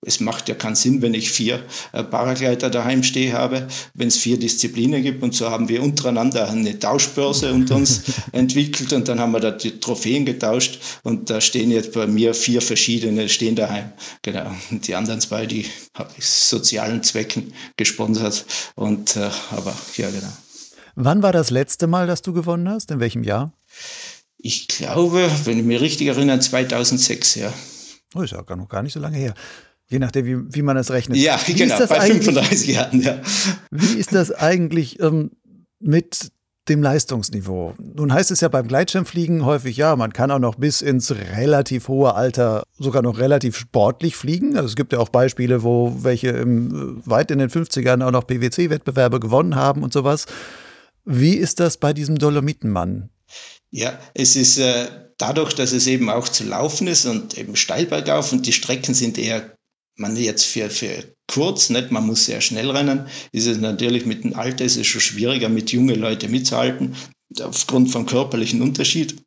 [0.03, 4.17] es macht ja keinen Sinn, wenn ich vier äh, Paragleiter daheim stehe habe, wenn es
[4.17, 5.21] vier Disziplinen gibt.
[5.21, 9.51] Und so haben wir untereinander eine Tauschbörse unter uns entwickelt und dann haben wir da
[9.51, 13.91] die Trophäen getauscht und da stehen jetzt bei mir vier verschiedene stehen daheim.
[14.23, 14.51] Genau.
[14.71, 18.45] Und die anderen zwei, die habe ich sozialen Zwecken gesponsert.
[18.75, 20.31] Und äh, aber ja, genau.
[20.95, 22.89] Wann war das letzte Mal, dass du gewonnen hast?
[22.89, 23.53] In welchem Jahr?
[24.37, 27.53] Ich glaube, wenn ich mich richtig erinnere, 2006, ja.
[28.15, 29.35] Oh, ist ja noch gar nicht so lange her.
[29.91, 31.17] Je nachdem, wie, wie man es rechnet.
[31.17, 33.21] Ja, wie genau, bei 35 Jahren, ja.
[33.71, 35.31] Wie ist das eigentlich ähm,
[35.81, 36.31] mit
[36.69, 37.73] dem Leistungsniveau?
[37.77, 41.89] Nun heißt es ja beim Gleitschirmfliegen häufig, ja, man kann auch noch bis ins relativ
[41.89, 44.55] hohe Alter sogar noch relativ sportlich fliegen.
[44.55, 48.25] Also es gibt ja auch Beispiele, wo welche im, weit in den 50ern auch noch
[48.25, 50.25] PwC-Wettbewerbe gewonnen haben und sowas.
[51.03, 53.09] Wie ist das bei diesem Dolomitenmann?
[53.71, 57.87] Ja, es ist äh, dadurch, dass es eben auch zu laufen ist und eben steil
[57.87, 59.51] bergauf und die Strecken sind eher
[59.95, 64.23] man jetzt für, für kurz, nicht, man muss sehr schnell rennen, ist es natürlich mit
[64.23, 66.95] dem Alter ist es schon schwieriger, mit jungen Leuten mitzuhalten,
[67.41, 69.23] aufgrund vom körperlichen Unterschied.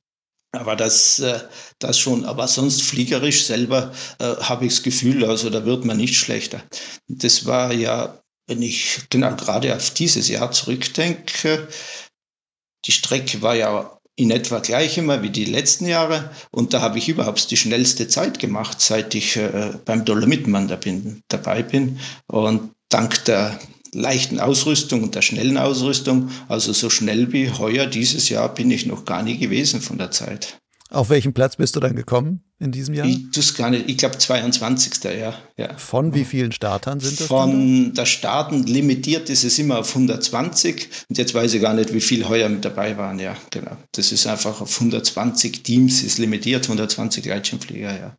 [0.53, 1.41] Aber das, äh,
[1.81, 5.97] das schon, aber sonst fliegerisch selber äh, habe ich das Gefühl, also da wird man
[5.97, 6.63] nicht schlechter.
[7.09, 11.67] Das war ja, wenn ich genau gerade auf dieses Jahr zurückdenke,
[12.87, 16.31] die Strecke war ja in etwa gleich immer wie die letzten Jahre.
[16.51, 20.77] Und da habe ich überhaupt die schnellste Zeit gemacht, seit ich äh, beim Dolomitmann da
[20.77, 21.99] bin, dabei bin.
[22.27, 23.59] Und dank der
[23.93, 28.87] leichten Ausrüstung und der schnellen Ausrüstung, also so schnell wie heuer dieses Jahr, bin ich
[28.87, 30.61] noch gar nie gewesen von der Zeit.
[30.95, 33.07] Auf welchen Platz bist du dann gekommen in diesem Jahr?
[33.07, 35.05] Ich, das gar nicht, ich glaube 22.
[35.05, 35.77] Ja, ja.
[35.77, 37.27] Von wie vielen Startern sind das?
[37.27, 38.03] Von da?
[38.03, 42.01] der Starten limitiert ist es immer auf 120 und jetzt weiß ich gar nicht, wie
[42.01, 43.19] viele heuer mit dabei waren.
[43.19, 43.77] Ja, genau.
[43.93, 48.17] Das ist einfach auf 120 Teams ist limitiert, 120 Gleitschirmflieger, ja.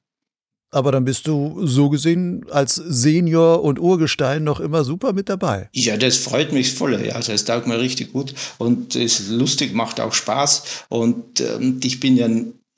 [0.75, 5.69] Aber dann bist du so gesehen als Senior und Urgestein noch immer super mit dabei.
[5.71, 7.01] Ja, das freut mich voll.
[7.05, 10.85] Ja, das taugt mir richtig gut und ist lustig, macht auch Spaß.
[10.89, 12.27] Und ähm, ich bin ja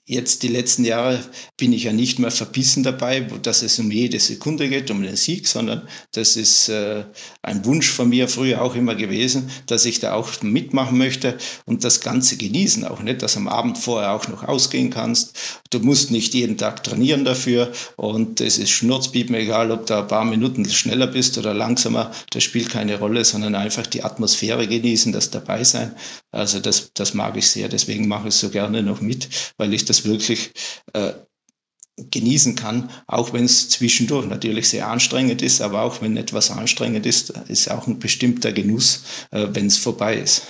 [0.09, 1.19] Jetzt die letzten Jahre
[1.57, 5.17] bin ich ja nicht mehr verbissen dabei, dass es um jede Sekunde geht, um den
[5.17, 7.03] Sieg, sondern das ist äh,
[7.41, 11.83] ein Wunsch von mir früher auch immer gewesen, dass ich da auch mitmachen möchte und
[11.83, 15.37] das Ganze genießen auch nicht, dass am Abend vorher auch noch ausgehen kannst.
[15.71, 20.07] Du musst nicht jeden Tag trainieren dafür und es ist schnurzpiepen, egal ob du ein
[20.07, 25.11] paar Minuten schneller bist oder langsamer, das spielt keine Rolle, sondern einfach die Atmosphäre genießen,
[25.11, 25.93] das dabei sein.
[26.31, 29.73] Also das, das mag ich sehr, deswegen mache ich es so gerne noch mit, weil
[29.73, 30.51] ich das wirklich
[30.93, 31.13] äh,
[32.11, 37.05] genießen kann, auch wenn es zwischendurch natürlich sehr anstrengend ist, aber auch wenn etwas anstrengend
[37.05, 40.43] ist, ist auch ein bestimmter Genuss, äh, wenn es vorbei ist.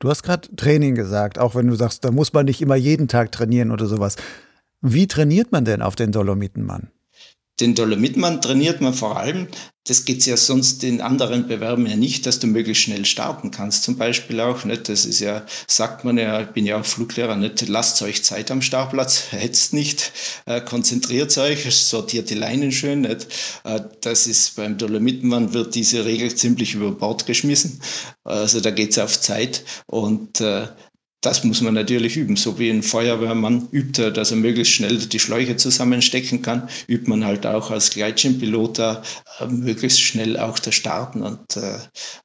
[0.00, 3.08] Du hast gerade Training gesagt, auch wenn du sagst, da muss man nicht immer jeden
[3.08, 4.16] Tag trainieren oder sowas.
[4.80, 6.90] Wie trainiert man denn auf den Dolomitenmann?
[7.60, 9.48] Den Dolomitmann trainiert man vor allem,
[9.88, 13.84] das geht ja sonst in anderen Bewerben ja nicht, dass du möglichst schnell starten kannst,
[13.84, 14.64] zum Beispiel auch.
[14.64, 14.90] Nicht?
[14.90, 17.66] Das ist ja, sagt man ja, ich bin ja auch Fluglehrer, nicht?
[17.68, 20.12] lasst euch Zeit am Startplatz, hetzt nicht,
[20.44, 23.00] äh, konzentriert euch, sortiert die Leinen schön.
[23.00, 23.28] Nicht?
[23.64, 27.80] Äh, das ist beim Dolomitmann wird diese Regel ziemlich über Bord geschmissen.
[28.24, 30.66] Also da geht es auf Zeit und äh,
[31.20, 32.36] das muss man natürlich üben.
[32.36, 37.24] So wie ein Feuerwehrmann übt, dass er möglichst schnell die Schläuche zusammenstecken kann, übt man
[37.24, 38.96] halt auch als Gleitschirmpilot äh,
[39.48, 41.22] möglichst schnell auch das Starten.
[41.22, 41.78] Und, äh,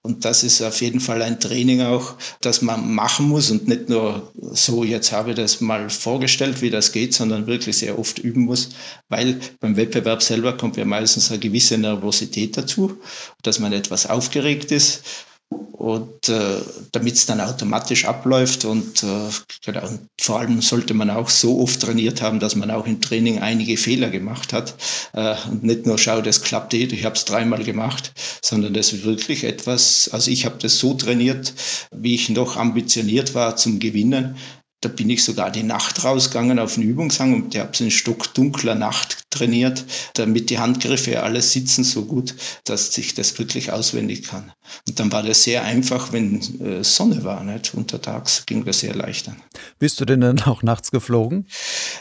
[0.04, 3.90] und das ist auf jeden Fall ein Training auch, das man machen muss und nicht
[3.90, 8.20] nur so, jetzt habe ich das mal vorgestellt, wie das geht, sondern wirklich sehr oft
[8.20, 8.70] üben muss,
[9.10, 13.00] weil beim Wettbewerb selber kommt ja meistens eine gewisse Nervosität dazu,
[13.42, 15.04] dass man etwas aufgeregt ist
[15.50, 19.30] und äh, damit es dann automatisch abläuft und, äh,
[19.66, 23.02] genau, und vor allem sollte man auch so oft trainiert haben, dass man auch im
[23.02, 24.76] Training einige Fehler gemacht hat.
[25.14, 28.94] Äh, und nicht nur schaut, es klappt eh, ich habe es dreimal gemacht, sondern das
[28.94, 31.54] ist wirklich etwas, also ich habe das so trainiert,
[31.92, 34.38] wie ich noch ambitioniert war zum Gewinnen,
[34.84, 39.24] da bin ich sogar die Nacht rausgegangen auf den Übungshang und habe in stockdunkler Nacht
[39.30, 44.52] trainiert, damit die Handgriffe alles sitzen so gut, dass ich das wirklich auswendig kann.
[44.88, 47.44] Und dann war das sehr einfach, wenn äh, Sonne war.
[47.44, 47.74] Nicht?
[47.74, 49.38] Untertags ging das sehr leicht an.
[49.80, 51.48] Bist du denn dann auch nachts geflogen?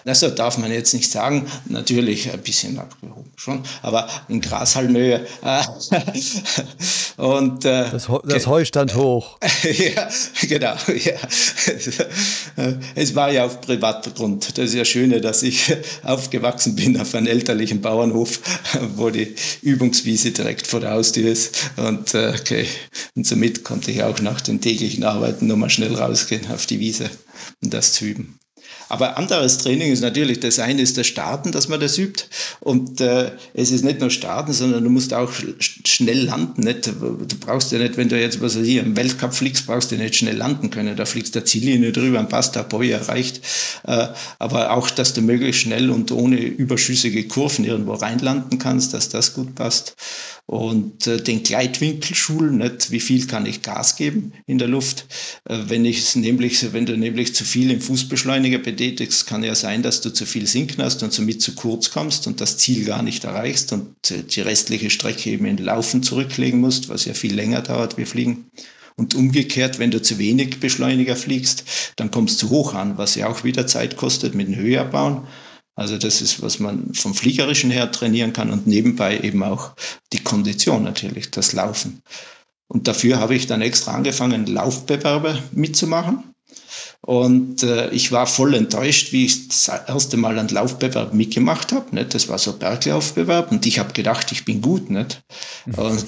[0.05, 1.47] Also darf man jetzt nicht sagen.
[1.67, 5.27] Natürlich ein bisschen abgehoben schon, aber in Grashalmhöhe.
[5.43, 5.63] Äh,
[7.23, 9.39] und, äh, das, das Heu stand hoch.
[9.63, 10.09] ja,
[10.43, 10.75] genau.
[11.05, 11.13] Ja.
[12.95, 14.59] Es war ja auf Privatgrund.
[14.59, 18.41] Das ist ja schöne, dass ich aufgewachsen bin auf einem elterlichen Bauernhof,
[18.97, 21.71] wo die Übungswiese direkt vor der Haustür ist.
[21.77, 22.67] Und äh, okay,
[23.15, 27.11] und somit konnte ich auch nach den täglichen Arbeiten nochmal schnell rausgehen auf die Wiese
[27.63, 28.39] und das zu üben.
[28.93, 32.25] Aber anderes Training ist natürlich, das eine ist das Starten, dass man das übt.
[32.61, 36.65] Und äh, es ist nicht nur Starten, sondern du musst auch schnell landen.
[36.65, 36.89] Nicht?
[36.89, 40.17] Du brauchst ja nicht, wenn du jetzt was hier im Weltcup fliegst, brauchst du nicht
[40.17, 40.95] schnell landen können.
[40.95, 43.41] Da fliegst du der Ziellinie drüber, ein Pass der Boy erreicht.
[43.85, 49.09] Äh, aber auch, dass du möglichst schnell und ohne überschüssige Kurven irgendwo reinlanden kannst, dass
[49.09, 49.97] das gut passt
[50.47, 55.07] und äh, den Gleitwinkel schulen, nicht wie viel kann ich Gas geben in der Luft.
[55.49, 58.82] Äh, wenn ich nämlich, wenn du nämlich zu viel im Fußbeschleuniger betätigst,
[59.27, 62.41] kann ja sein, dass du zu viel sinken hast und somit zu kurz kommst und
[62.41, 66.89] das Ziel gar nicht erreichst und äh, die restliche Strecke eben in Laufen zurücklegen musst,
[66.89, 68.51] was ja viel länger dauert wie Fliegen.
[68.97, 71.65] Und umgekehrt, wenn du zu wenig Beschleuniger fliegst,
[71.97, 75.27] dann kommst du zu hoch an, was ja auch wieder Zeit kostet mit dem Höherbauen.
[75.75, 79.73] Also das ist, was man vom Fliegerischen her trainieren kann und nebenbei eben auch
[80.13, 82.03] die Kondition natürlich, das Laufen.
[82.69, 86.32] Und dafür habe ich dann extra angefangen, Laufbewerbe mitzumachen.
[87.05, 91.93] Und äh, ich war voll enttäuscht, wie ich das erste Mal einen Laufbewerb mitgemacht habe.
[91.93, 92.15] Nicht?
[92.15, 94.89] Das war so ein Berglaufbewerb und ich habe gedacht, ich bin gut.
[94.89, 95.21] Nicht?
[95.67, 95.75] Mhm.
[95.75, 96.07] Und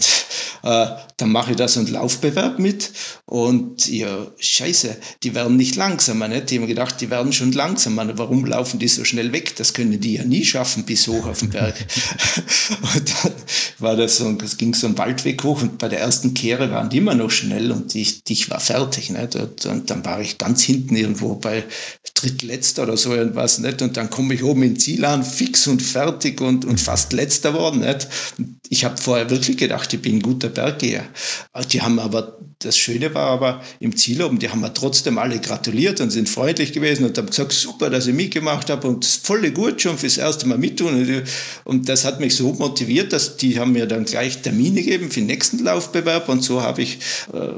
[0.63, 2.93] äh, dann mache ich da so einen Laufbewerb mit
[3.27, 6.29] und ja, scheiße, die werden nicht langsamer.
[6.29, 6.51] Nicht?
[6.51, 8.17] Die haben gedacht, die werden schon langsamer.
[8.17, 9.57] Warum laufen die so schnell weg?
[9.57, 11.75] Das können die ja nie schaffen bis hoch auf den Berg.
[12.95, 13.33] und dann
[13.81, 16.89] war das so, es ging so ein Waldweg hoch und bei der ersten Kehre waren
[16.89, 19.11] die immer noch schnell und ich, ich war fertig.
[19.11, 19.35] Nicht?
[19.35, 21.65] Und, und dann war ich ganz hinten hinten irgendwo bei
[22.15, 23.83] drittletzter oder so irgendwas, nicht?
[23.83, 27.55] Und dann komme ich oben in Ziel an, fix und fertig und, und fast letzter
[27.55, 28.09] worden, nicht?
[28.69, 31.05] Ich habe vorher wirklich gedacht, ich bin ein guter Berggeher.
[31.73, 35.41] Die haben aber, das Schöne war aber im Ziel oben, die haben mir trotzdem alle
[35.41, 39.53] gratuliert und sind freundlich gewesen und haben gesagt, super, dass ich mitgemacht habe und volle
[39.53, 41.25] gut schon fürs erste Mal mittun.
[41.65, 45.21] Und das hat mich so motiviert, dass die haben mir dann gleich Termine gegeben für
[45.21, 46.99] den nächsten Laufbewerb und so habe ich
[47.33, 47.51] äh,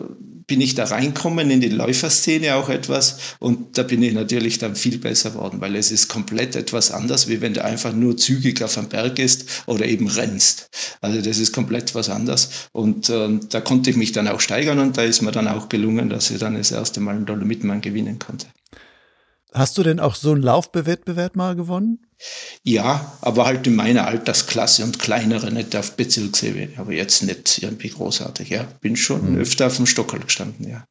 [0.46, 4.76] bin ich da reinkommen in die Läuferszene auch etwas und da bin ich natürlich dann
[4.76, 8.62] viel besser worden, weil es ist komplett etwas anders, wie wenn du einfach nur zügig
[8.62, 10.68] auf einem Berg ist oder eben rennst.
[11.00, 14.78] Also das ist komplett was anderes und äh, da konnte ich mich dann auch steigern
[14.78, 17.80] und da ist mir dann auch gelungen, dass ich dann das erste Mal einen Dolomitenmann
[17.80, 18.46] gewinnen konnte.
[19.56, 22.00] Hast du denn auch so einen Laufwettbewerb mal gewonnen?
[22.62, 27.88] Ja, aber halt in meiner Altersklasse und kleinere, nicht auf Bezirksebene, aber jetzt nicht irgendwie
[27.88, 28.50] großartig.
[28.50, 29.38] Ja, bin schon mhm.
[29.38, 30.84] öfter auf dem Stockerl gestanden, ja.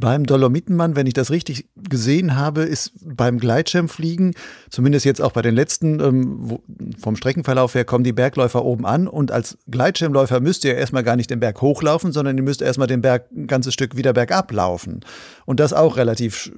[0.00, 4.34] Beim Dolomitenmann, wenn ich das richtig gesehen habe, ist beim Gleitschirmfliegen,
[4.70, 6.62] zumindest jetzt auch bei den letzten, ähm, wo,
[6.98, 11.16] vom Streckenverlauf her kommen die Bergläufer oben an und als Gleitschirmläufer müsst ihr erstmal gar
[11.16, 14.52] nicht den Berg hochlaufen, sondern ihr müsst erstmal den Berg ein ganzes Stück wieder bergab
[14.52, 15.00] laufen.
[15.44, 16.52] Und das auch relativ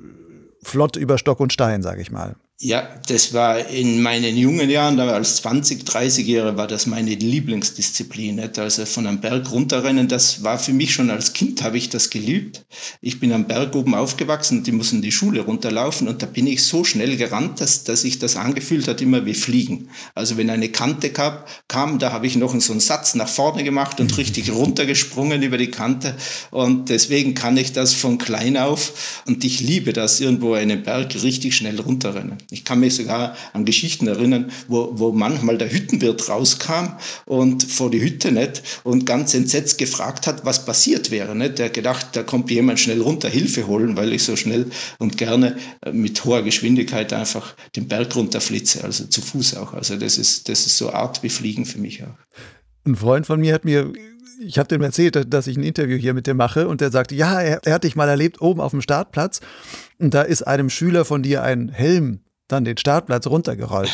[0.62, 2.36] flott über Stock und Stein, sage ich mal.
[2.62, 8.34] Ja, das war in meinen jungen Jahren, da als 20, 30-Jähriger war das meine Lieblingsdisziplin.
[8.34, 8.58] Nicht?
[8.58, 12.10] Also von einem Berg runterrennen, das war für mich schon als Kind, habe ich das
[12.10, 12.66] geliebt.
[13.00, 16.62] Ich bin am Berg oben aufgewachsen die mussten die Schule runterlaufen und da bin ich
[16.62, 19.88] so schnell gerannt, dass, dass sich das angefühlt hat, immer wie Fliegen.
[20.14, 23.64] Also wenn eine Kante kam, kam da habe ich noch so einen Satz nach vorne
[23.64, 26.14] gemacht und richtig runtergesprungen über die Kante
[26.50, 31.14] und deswegen kann ich das von klein auf und ich liebe das, irgendwo einen Berg
[31.22, 32.36] richtig schnell runterrennen.
[32.50, 37.90] Ich kann mich sogar an Geschichten erinnern, wo, wo manchmal der Hüttenwirt rauskam und vor
[37.90, 41.36] die Hütte nicht und ganz entsetzt gefragt hat, was passiert wäre.
[41.36, 41.58] Nicht?
[41.58, 44.66] Der gedacht, da kommt jemand schnell runter Hilfe holen, weil ich so schnell
[44.98, 49.74] und gerne äh, mit hoher Geschwindigkeit einfach den Berg runterflitze, also zu Fuß auch.
[49.74, 52.18] Also das ist, das ist so Art wie Fliegen für mich auch.
[52.84, 53.92] Ein Freund von mir hat mir
[54.42, 57.14] ich habe dem erzählt, dass ich ein Interview hier mit dir mache und der sagte,
[57.14, 59.40] ja, er, er, hat dich mal erlebt oben auf dem Startplatz
[59.98, 62.20] und da ist einem Schüler von dir ein Helm
[62.52, 63.90] dann den Startplatz runtergerollt.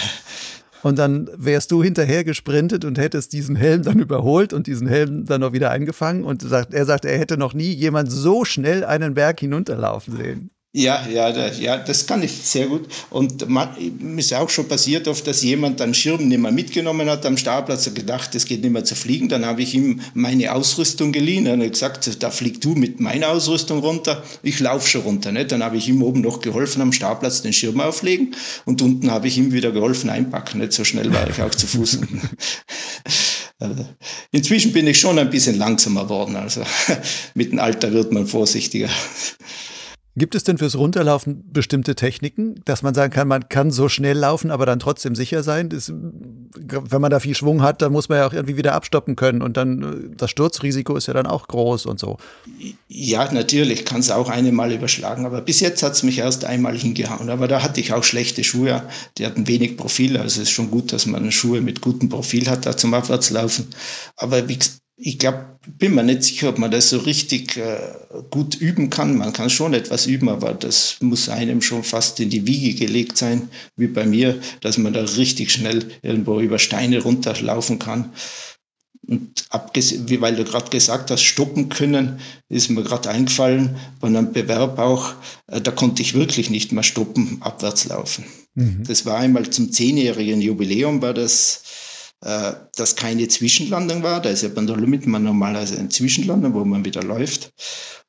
[0.83, 5.25] Und dann wärst du hinterher gesprintet und hättest diesen Helm dann überholt und diesen Helm
[5.25, 6.25] dann noch wieder eingefangen.
[6.25, 10.51] Und sagt, er sagt, er hätte noch nie jemand so schnell einen Berg hinunterlaufen sehen.
[10.79, 12.87] Ja, ja, ja, das kann ich sehr gut.
[13.09, 13.71] Und man,
[14.19, 17.87] ist auch schon passiert oft, dass jemand dann Schirm nicht mehr mitgenommen hat am Startplatz
[17.87, 19.31] und gedacht, es geht nicht mehr zu fliegen.
[19.31, 23.79] Dann habe ich ihm meine Ausrüstung geliehen und gesagt, da flieg du mit meiner Ausrüstung
[23.79, 25.33] runter, ich laufe schon runter.
[25.33, 25.51] Nicht?
[25.51, 28.37] Dann habe ich ihm oben noch geholfen, am Startplatz den Schirm auflegen
[28.67, 30.61] und unten habe ich ihm wieder geholfen einpacken.
[30.61, 32.01] Nicht so schnell war ich auch zu Fuß.
[33.59, 33.87] Also,
[34.33, 36.37] inzwischen bin ich schon ein bisschen langsamer geworden.
[36.37, 36.62] Also
[37.35, 38.91] mit dem Alter wird man vorsichtiger.
[40.18, 44.16] Gibt es denn fürs Runterlaufen bestimmte Techniken, dass man sagen kann, man kann so schnell
[44.16, 45.68] laufen, aber dann trotzdem sicher sein?
[45.68, 49.14] Das, wenn man da viel Schwung hat, dann muss man ja auch irgendwie wieder abstoppen
[49.14, 52.16] können und dann äh, das Sturzrisiko ist ja dann auch groß und so.
[52.88, 56.46] Ja, natürlich kann es auch eine Mal überschlagen, aber bis jetzt hat es mich erst
[56.46, 57.29] einmal hingehauen.
[57.29, 58.85] Aber da hatte ich auch schlechte Schuhe,
[59.18, 62.48] die hatten wenig Profil, also es ist schon gut, dass man Schuhe mit gutem Profil
[62.48, 63.66] hat, da zum Abwärtslaufen.
[64.16, 64.59] Aber wie,
[64.99, 67.77] ich glaube, bin mir nicht sicher, ob man das so richtig äh,
[68.31, 69.19] gut üben kann.
[69.19, 73.19] Man kann schon etwas üben, aber das muss einem schon fast in die Wiege gelegt
[73.19, 78.13] sein, wie bei mir, dass man da richtig schnell irgendwo über Steine runterlaufen kann.
[79.07, 84.09] Und abgesehen, wie weil du gerade gesagt hast, stoppen können, ist mir gerade eingefallen, bei
[84.09, 85.13] einem Bewerb auch,
[85.47, 88.25] äh, da konnte ich wirklich nicht mehr stoppen, abwärts laufen.
[88.55, 88.83] Mhm.
[88.87, 91.63] Das war einmal zum zehnjährigen Jubiläum, war das
[92.22, 94.22] äh, dass keine Zwischenlandung war.
[94.22, 97.52] Da ist ja bei der Limitman normalerweise eine Zwischenlandung, wo man wieder läuft.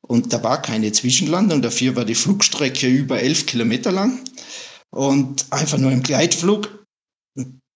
[0.01, 1.61] Und da war keine Zwischenlandung.
[1.61, 4.19] Dafür war die Flugstrecke über elf Kilometer lang
[4.91, 6.85] und einfach nur im Gleitflug.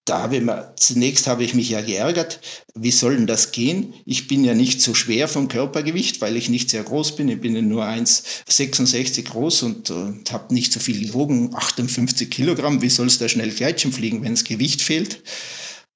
[0.06, 2.40] Da habe ich mir, zunächst habe ich mich ja geärgert,
[2.74, 3.94] wie soll denn das gehen?
[4.06, 7.30] Ich bin ja nicht so schwer vom Körpergewicht, weil ich nicht sehr groß bin.
[7.30, 12.82] Ich bin ja nur 1,66 groß und, und habe nicht so viel gewogen, 58 Kilogramm.
[12.82, 15.22] Wie soll es da schnell Gleitschirm fliegen, wenn das Gewicht fehlt?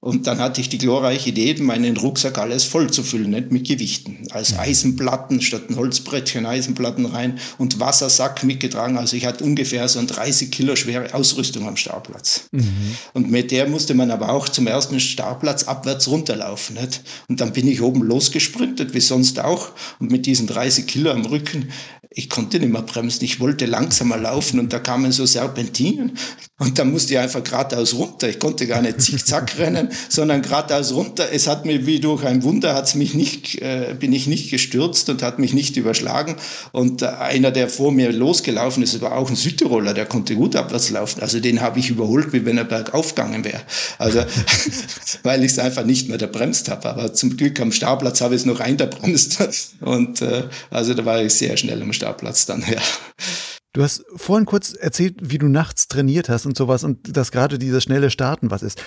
[0.02, 3.68] Und dann hatte ich die glorreiche Idee, meinen Rucksack alles voll zu füllen, nicht mit
[3.68, 4.28] Gewichten.
[4.30, 4.60] Als mhm.
[4.60, 9.00] Eisenplatten statt ein Holzbrettchen Eisenplatten rein und Wassersack mitgetragen.
[9.00, 12.50] Also ich hatte ungefähr so eine 30 Kilo schwere Ausrüstung am Startplatz.
[12.52, 12.96] Mhm.
[13.14, 16.76] Und mit der musste man aber auch zum ersten Startplatz abwärts runterlaufen.
[16.76, 17.02] Nicht?
[17.28, 19.70] Und dann bin ich oben losgesprintet, wie sonst auch.
[20.00, 21.70] Und mit diesen 30 Kilo am Rücken
[22.18, 26.18] ich konnte nicht mehr bremsen, ich wollte langsamer laufen und da kamen so Serpentinen
[26.58, 28.30] und da musste ich einfach geradeaus runter.
[28.30, 31.28] Ich konnte gar nicht zickzack rennen, sondern geradeaus runter.
[31.34, 35.10] Es hat mir wie durch ein Wunder hat's mich nicht, äh, bin ich nicht gestürzt
[35.10, 36.38] und hat mich nicht überschlagen.
[36.72, 40.56] Und äh, einer, der vor mir losgelaufen ist, war auch ein Südtiroler, der konnte gut
[40.56, 41.22] abwärts laufen.
[41.22, 43.62] Also den habe ich überholt, wie wenn er bergauf gegangen wäre.
[43.98, 44.24] Also
[45.24, 46.88] weil ich es einfach nicht mehr bremst habe.
[46.90, 49.76] Aber zum Glück am Startplatz habe ich es noch eingebremst.
[49.82, 52.05] Und äh, also da war ich sehr schnell am Start.
[52.06, 52.82] Startplatz dann, ja.
[53.74, 57.60] Du hast vorhin kurz erzählt, wie du nachts trainiert hast und sowas und dass gerade
[57.60, 58.82] dieses schnelle Starten was ist.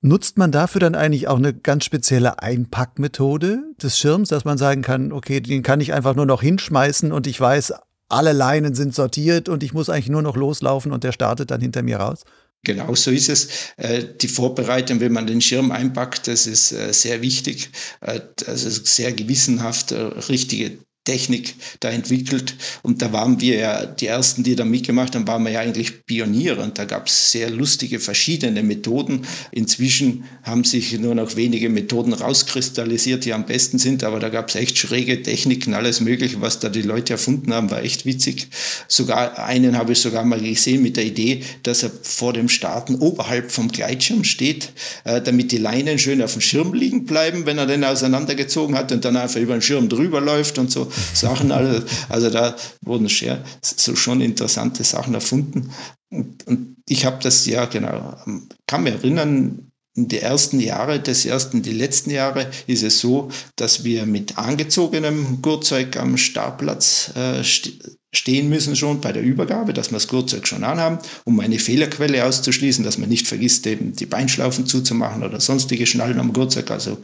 [0.00, 4.82] Nutzt man dafür dann eigentlich auch eine ganz spezielle Einpackmethode des Schirms, dass man sagen
[4.82, 7.74] kann, okay, den kann ich einfach nur noch hinschmeißen und ich weiß,
[8.08, 11.60] alle Leinen sind sortiert und ich muss eigentlich nur noch loslaufen und der startet dann
[11.60, 12.24] hinter mir raus?
[12.64, 13.48] Genau so ist es.
[13.76, 17.70] Äh, die Vorbereitung, wenn man den Schirm einpackt, das ist äh, sehr wichtig.
[18.00, 19.92] Also sehr gewissenhaft,
[20.28, 22.54] richtige Technik da entwickelt.
[22.82, 26.06] Und da waren wir ja die Ersten, die da mitgemacht haben, waren wir ja eigentlich
[26.06, 26.62] Pioniere.
[26.62, 29.26] Und da gab es sehr lustige verschiedene Methoden.
[29.52, 34.02] Inzwischen haben sich nur noch wenige Methoden rauskristallisiert, die am besten sind.
[34.02, 37.70] Aber da gab es echt schräge Techniken, alles Mögliche, was da die Leute erfunden haben,
[37.70, 38.48] war echt witzig.
[38.88, 42.96] Sogar einen habe ich sogar mal gesehen mit der Idee, dass er vor dem Starten
[42.96, 44.72] oberhalb vom Gleitschirm steht,
[45.04, 48.90] äh, damit die Leinen schön auf dem Schirm liegen bleiben, wenn er den auseinandergezogen hat
[48.90, 50.90] und dann einfach über den Schirm drüber läuft und so.
[51.14, 51.52] Sachen.
[51.52, 55.70] Also, also da wurden so schon interessante Sachen erfunden.
[56.10, 58.16] Und, und ich habe das ja genau,
[58.66, 63.30] kann mich erinnern, in die ersten Jahre des ersten, die letzten Jahre ist es so,
[63.54, 67.44] dass wir mit angezogenem Gurtzeug am Startplatz äh,
[68.12, 72.24] stehen müssen schon bei der Übergabe, dass wir das Gurtzeug schon anhaben, um eine Fehlerquelle
[72.24, 76.72] auszuschließen, dass man nicht vergisst, eben die Beinschlaufen zuzumachen oder sonstige Schnallen am Gurtzeug.
[76.72, 76.98] Also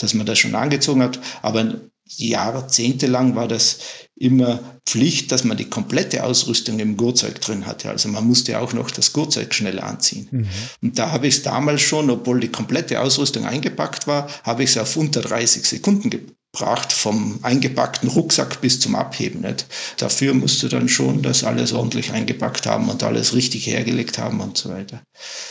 [0.00, 1.20] dass man das schon angezogen hat.
[1.42, 1.80] Aber
[2.16, 3.78] jahrzehntelang war das
[4.16, 7.88] immer Pflicht, dass man die komplette Ausrüstung im Gurtzeug drin hatte.
[7.88, 10.28] Also man musste auch noch das Gurtzeug schnell anziehen.
[10.30, 10.48] Mhm.
[10.82, 14.70] Und da habe ich es damals schon, obwohl die komplette Ausrüstung eingepackt war, habe ich
[14.70, 16.10] es auf unter 30 Sekunden
[16.52, 19.40] gebracht, vom eingepackten Rucksack bis zum Abheben.
[19.40, 19.66] Nicht?
[19.98, 24.40] Dafür musst du dann schon das alles ordentlich eingepackt haben und alles richtig hergelegt haben
[24.40, 25.02] und so weiter.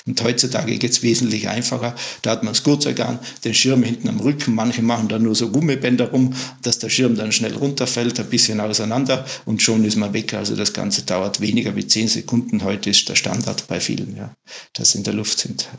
[0.06, 1.96] Und heutzutage geht es wesentlich einfacher.
[2.22, 4.56] Da hat man das Gurtzeug an, den Schirm hinten am Rücken.
[4.56, 8.60] Manche machen da nur so Gummibänder rum, dass der Schirm dann schnell runterfällt, ein bisschen
[8.60, 10.34] auseinander und schon ist man weg.
[10.34, 12.64] Also das Ganze dauert weniger wie zehn Sekunden.
[12.64, 14.34] Heute ist der Standard bei vielen, ja,
[14.74, 15.70] dass in der Luft sind.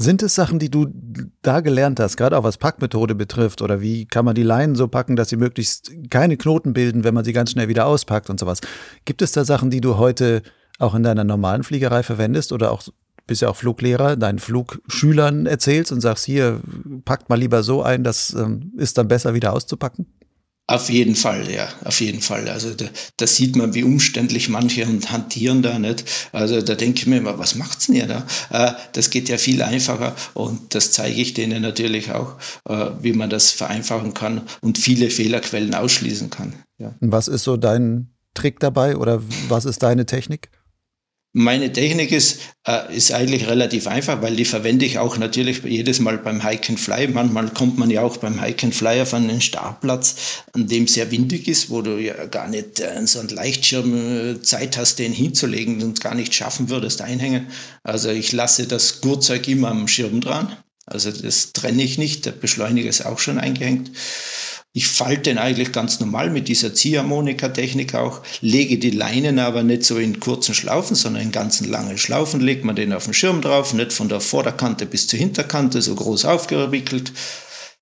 [0.00, 0.86] Sind es Sachen, die du
[1.42, 3.62] da gelernt hast, gerade auch was Packmethode betrifft?
[3.62, 7.14] Oder wie kann man die Leinen so packen, dass sie möglichst keine Knoten bilden, wenn
[7.14, 8.60] man sie ganz schnell wieder auspackt und sowas?
[9.04, 10.42] Gibt es da Sachen, die du heute
[10.78, 12.82] auch in deiner normalen Fliegerei verwendest oder auch
[13.26, 16.60] bist ja auch Fluglehrer, deinen Flugschülern erzählst und sagst, hier,
[17.04, 20.06] packt mal lieber so ein, das ähm, ist dann besser wieder auszupacken?
[20.70, 22.46] Auf jeden Fall, ja, auf jeden Fall.
[22.50, 22.84] Also da,
[23.16, 26.04] da sieht man, wie umständlich manche hantieren da nicht.
[26.32, 28.26] Also da denke ich mir immer, was macht's denn ihr da?
[28.50, 32.36] Äh, das geht ja viel einfacher und das zeige ich denen natürlich auch,
[32.68, 36.52] äh, wie man das vereinfachen kann und viele Fehlerquellen ausschließen kann.
[36.76, 36.94] Ja.
[37.00, 40.50] Was ist so dein Trick dabei oder was ist deine Technik?
[41.40, 46.00] Meine Technik ist, äh, ist eigentlich relativ einfach, weil die verwende ich auch natürlich jedes
[46.00, 47.06] Mal beim Hike and Fly.
[47.06, 50.16] Manchmal kommt man ja auch beim Hike and Fly auf einen Startplatz,
[50.52, 54.42] an dem sehr windig ist, wo du ja gar nicht äh, so einen Leichtschirm äh,
[54.42, 57.46] Zeit hast, den hinzulegen und gar nicht schaffen würdest einhängen.
[57.84, 60.56] Also ich lasse das Gurtzeug immer am Schirm dran.
[60.86, 63.92] Also das trenne ich nicht, der Beschleuniger ist auch schon eingehängt.
[64.78, 69.82] Ich falte den eigentlich ganz normal mit dieser Ziehharmonika-Technik auch, lege die Leinen aber nicht
[69.82, 73.40] so in kurzen Schlaufen, sondern in ganzen langen Schlaufen, legt man den auf den Schirm
[73.40, 77.12] drauf, nicht von der Vorderkante bis zur Hinterkante, so groß aufgewickelt,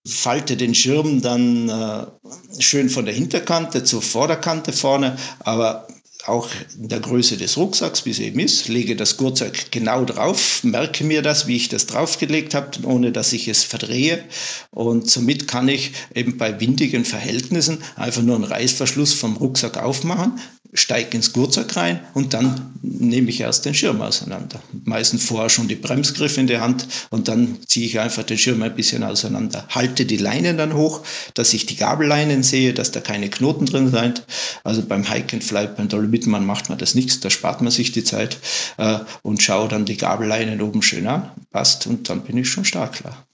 [0.07, 5.87] falte den Schirm dann äh, schön von der Hinterkante zur Vorderkante vorne, aber
[6.29, 6.49] auch
[6.79, 11.05] in der Größe des Rucksacks, wie es eben ist, lege das Gurtzeug genau drauf, merke
[11.05, 14.25] mir das, wie ich das draufgelegt habe, ohne dass ich es verdrehe.
[14.71, 20.39] Und somit kann ich eben bei windigen Verhältnissen einfach nur einen Reißverschluss vom Rucksack aufmachen,
[20.73, 24.61] steige ins Gurtzeug rein und dann nehme ich erst den Schirm auseinander.
[24.85, 28.63] Meistens vorher schon die Bremsgriffe in der Hand und dann ziehe ich einfach den Schirm
[28.63, 29.67] ein bisschen auseinander.
[29.71, 31.03] Halte die Leinen dann hoch,
[31.35, 34.25] dass ich die Gabelleinen sehe, dass da keine Knoten drin sind.
[34.65, 37.93] Also beim Hike and Fly, beim Dolomitmann macht man das nichts, da spart man sich
[37.93, 38.39] die Zeit
[38.79, 42.65] äh, und schaue dann die Gabelleinen oben schön an, passt und dann bin ich schon
[42.65, 43.27] stark klar.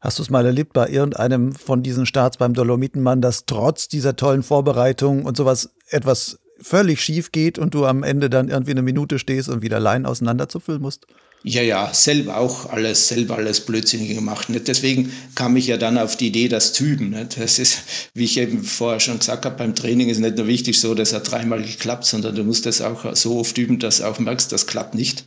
[0.00, 4.14] Hast du es mal erlebt bei irgendeinem von diesen Starts beim Dolomitenmann, dass trotz dieser
[4.14, 8.82] tollen Vorbereitung und sowas etwas völlig schief geht und du am Ende dann irgendwie eine
[8.82, 11.06] Minute stehst und wieder Leinen auseinanderzufüllen musst?
[11.48, 14.48] Ja, ja, selber auch alles, selber alles Blödsinnige gemacht.
[14.48, 14.66] Nicht?
[14.66, 17.10] Deswegen kam ich ja dann auf die Idee, das zu üben.
[17.10, 17.38] Nicht?
[17.38, 17.82] Das ist,
[18.14, 21.12] wie ich eben vorher schon gesagt habe, beim Training ist nicht nur wichtig so, dass
[21.12, 24.50] er dreimal geklappt, sondern du musst das auch so oft üben, dass du auch merkst,
[24.50, 25.22] das klappt nicht.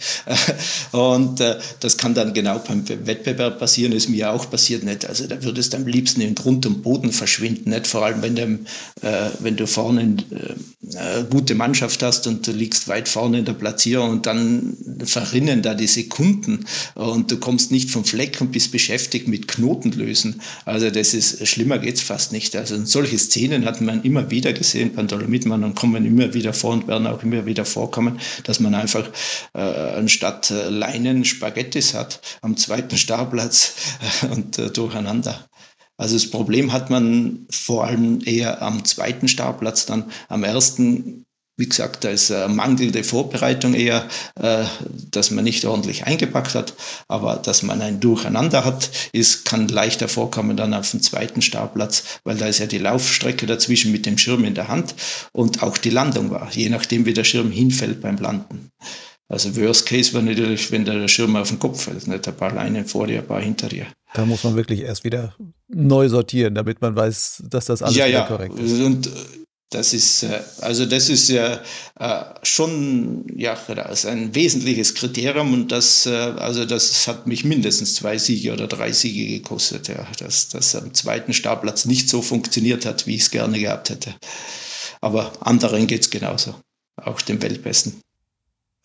[0.92, 5.06] Und äh, das kann dann genau beim Wettbewerb passieren, ist mir auch passiert nicht.
[5.06, 7.88] Also da würdest du am liebsten in Grund und Boden verschwinden, nicht?
[7.88, 8.42] Vor allem, wenn du,
[9.08, 13.46] äh, wenn du vorne äh, eine gute Mannschaft hast und du liegst weit vorne in
[13.46, 18.52] der Platzierung und dann verrinnen da diese Sekunden und du kommst nicht vom Fleck und
[18.52, 20.42] bist beschäftigt mit Knotenlösen.
[20.66, 22.56] Also das ist, schlimmer geht es fast nicht.
[22.56, 26.72] Also solche Szenen hat man immer wieder gesehen beim Dolomitmann und kommen immer wieder vor
[26.72, 29.08] und werden auch immer wieder vorkommen, dass man einfach
[29.54, 33.76] äh, anstatt äh, Leinen Spaghettis hat am zweiten Startplatz
[34.24, 35.48] äh, und äh, durcheinander.
[35.98, 41.26] Also das Problem hat man vor allem eher am zweiten Startplatz, dann am ersten
[41.60, 44.08] wie gesagt, da ist eine mangelnde Vorbereitung eher,
[44.40, 44.64] äh,
[45.12, 46.74] dass man nicht ordentlich eingepackt hat,
[47.10, 52.20] aber dass man ein Durcheinander hat, ist, kann leichter vorkommen dann auf dem zweiten Startplatz,
[52.24, 54.96] weil da ist ja die Laufstrecke dazwischen mit dem Schirm in der Hand
[55.34, 58.72] und auch die Landung war, je nachdem wie der Schirm hinfällt beim Landen.
[59.28, 62.54] Also Worst Case war natürlich, wenn der Schirm auf den Kopf fällt, nicht ein paar
[62.54, 63.86] Leinen vor dir, ein paar hinter dir.
[64.14, 65.36] Da muss man wirklich erst wieder
[65.68, 68.26] neu sortieren, damit man weiß, dass das alles ja, ja.
[68.26, 68.82] korrekt ist.
[68.82, 69.10] Und
[69.70, 71.62] das ist, äh, also das ist ja
[72.00, 77.96] äh, schon ja, das ein wesentliches Kriterium und das, äh, also das hat mich mindestens
[77.96, 82.86] zwei Siege oder drei Siege gekostet, ja, dass das am zweiten Startplatz nicht so funktioniert
[82.86, 84.16] hat, wie ich es gerne gehabt hätte.
[85.02, 86.56] Aber anderen geht es genauso,
[86.98, 88.02] auch dem Weltbesten.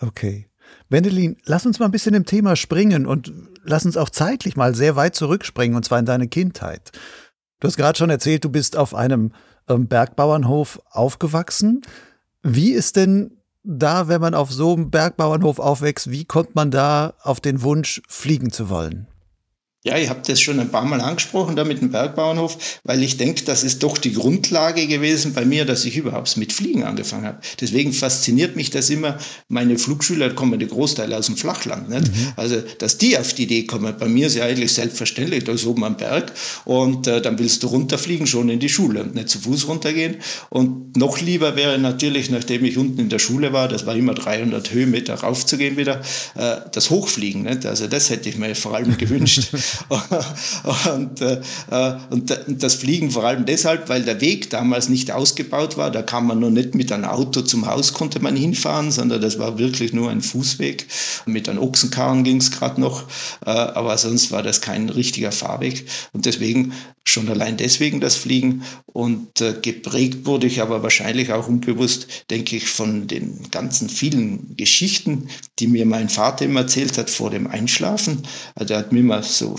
[0.01, 0.49] Okay.
[0.91, 3.33] Wendelin, lass uns mal ein bisschen im Thema springen und
[3.65, 6.93] lass uns auch zeitlich mal sehr weit zurückspringen, und zwar in deine Kindheit.
[7.61, 9.33] Du hast gerade schon erzählt, du bist auf einem
[9.67, 11.83] Bergbauernhof aufgewachsen.
[12.43, 17.15] Wie ist denn da, wenn man auf so einem Bergbauernhof aufwächst, wie kommt man da
[17.23, 19.09] auf den Wunsch, fliegen zu wollen?
[19.87, 23.19] Ja, ich habe das schon ein paar Mal angesprochen da mit dem Bergbauernhof, weil ich
[23.19, 27.27] denke, das ist doch die Grundlage gewesen bei mir, dass ich überhaupt mit Fliegen angefangen
[27.27, 27.41] habe.
[27.61, 29.19] Deswegen fasziniert mich das immer.
[29.49, 31.91] Meine Flugschüler kommen die Großteil aus dem Flachland.
[31.91, 32.07] Nicht?
[32.07, 32.33] Mhm.
[32.37, 35.67] Also, dass die auf die Idee kommen, bei mir ist ja eigentlich selbstverständlich, da ist
[35.67, 36.33] oben am Berg
[36.65, 40.17] und äh, dann willst du runterfliegen, schon in die Schule und nicht zu Fuß runtergehen.
[40.49, 44.15] Und noch lieber wäre natürlich, nachdem ich unten in der Schule war, das war immer
[44.15, 46.01] 300 Höhenmeter raufzugehen wieder,
[46.37, 47.43] äh, das Hochfliegen.
[47.43, 47.67] Nicht?
[47.67, 49.49] Also das hätte ich mir vor allem gewünscht.
[50.95, 51.41] und, äh,
[52.11, 55.91] und das Fliegen vor allem deshalb, weil der Weg damals nicht ausgebaut war.
[55.91, 59.39] Da kam man noch nicht mit einem Auto zum Haus, konnte man hinfahren, sondern das
[59.39, 60.87] war wirklich nur ein Fußweg.
[61.27, 63.05] Mit einem Ochsenkarren ging es gerade noch,
[63.45, 65.87] äh, aber sonst war das kein richtiger Fahrweg.
[66.13, 66.73] Und deswegen,
[67.05, 68.63] schon allein deswegen das Fliegen.
[68.87, 74.57] Und äh, geprägt wurde ich aber wahrscheinlich auch unbewusst, denke ich, von den ganzen vielen
[74.57, 78.23] Geschichten, die mir mein Vater immer erzählt hat vor dem Einschlafen.
[78.55, 79.57] Also er hat mir immer so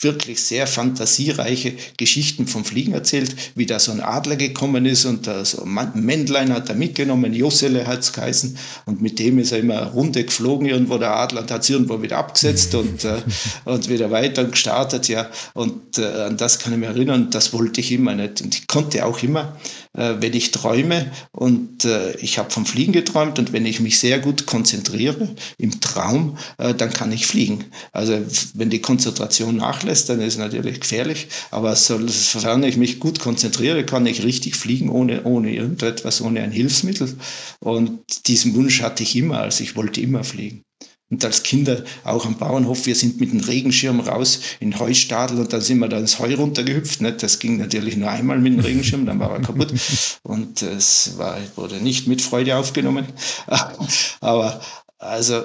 [0.00, 5.26] wirklich sehr fantasiereiche Geschichten vom Fliegen erzählt, wie da so ein Adler gekommen ist und
[5.26, 9.52] da so ein Männlein hat er mitgenommen, Jossele hat es geheißen und mit dem ist
[9.52, 13.22] er immer Runde geflogen irgendwo, der Adler und hat es irgendwo wieder abgesetzt und, äh,
[13.64, 15.30] und wieder weiter gestartet, ja.
[15.54, 18.66] Und äh, an das kann ich mich erinnern, das wollte ich immer nicht und ich
[18.66, 19.56] konnte auch immer
[19.96, 24.18] wenn ich träume und äh, ich habe vom Fliegen geträumt und wenn ich mich sehr
[24.18, 25.28] gut konzentriere
[25.58, 27.64] im Traum, äh, dann kann ich fliegen.
[27.92, 28.18] Also
[28.54, 33.84] wenn die Konzentration nachlässt, dann ist es natürlich gefährlich, aber sofern ich mich gut konzentriere,
[33.84, 37.16] kann ich richtig fliegen ohne, ohne irgendetwas, ohne ein Hilfsmittel.
[37.60, 40.65] Und diesen Wunsch hatte ich immer, also ich wollte immer fliegen.
[41.08, 45.52] Und als Kinder auch am Bauernhof, wir sind mit dem Regenschirm raus in Heustadel und
[45.52, 47.00] dann sind wir da ins Heu runtergehüpft.
[47.00, 47.22] Nicht?
[47.22, 49.72] Das ging natürlich nur einmal mit dem Regenschirm, dann war er kaputt.
[50.24, 53.06] Und es war, wurde nicht mit Freude aufgenommen.
[54.20, 54.60] Aber
[54.98, 55.44] also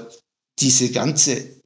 [0.59, 1.61] diese ganze,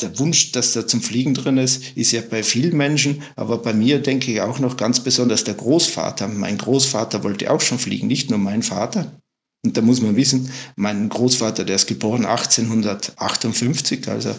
[0.00, 3.72] der Wunsch, dass da zum Fliegen drin ist, ist ja bei vielen Menschen, aber bei
[3.72, 6.28] mir denke ich auch noch ganz besonders der Großvater.
[6.28, 9.20] Mein Großvater wollte auch schon fliegen, nicht nur mein Vater.
[9.62, 14.30] Und da muss man wissen, mein Großvater, der ist geboren 1858, also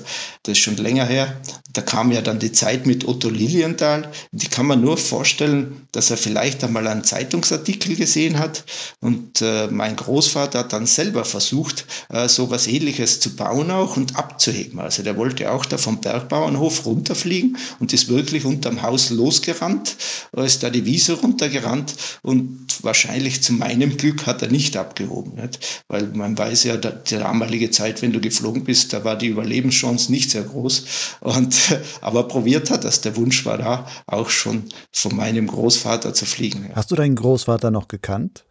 [0.41, 1.39] das ist schon länger her.
[1.73, 4.11] Da kam ja dann die Zeit mit Otto Lilienthal.
[4.31, 8.63] Die kann man nur vorstellen, dass er vielleicht einmal einen Zeitungsartikel gesehen hat.
[8.99, 13.97] Und äh, mein Großvater hat dann selber versucht, äh, so was Ähnliches zu bauen auch
[13.97, 14.79] und abzuheben.
[14.79, 19.97] Also der wollte auch da vom Bergbauernhof runterfliegen und ist wirklich unterm Haus losgerannt,
[20.35, 21.93] ist da die Wiese runtergerannt
[22.23, 25.35] und wahrscheinlich zu meinem Glück hat er nicht abgehoben geflogen.
[25.35, 25.83] Nicht?
[25.87, 30.11] Weil man weiß ja, die damalige Zeit, wenn du geflogen bist, da war die Überlebenschance
[30.11, 31.17] nicht sehr groß.
[31.21, 31.55] Und,
[32.01, 33.01] aber probiert hat das.
[33.01, 36.67] Der Wunsch war da, auch schon von meinem Großvater zu fliegen.
[36.69, 36.75] Ja.
[36.75, 38.45] Hast du deinen Großvater noch gekannt?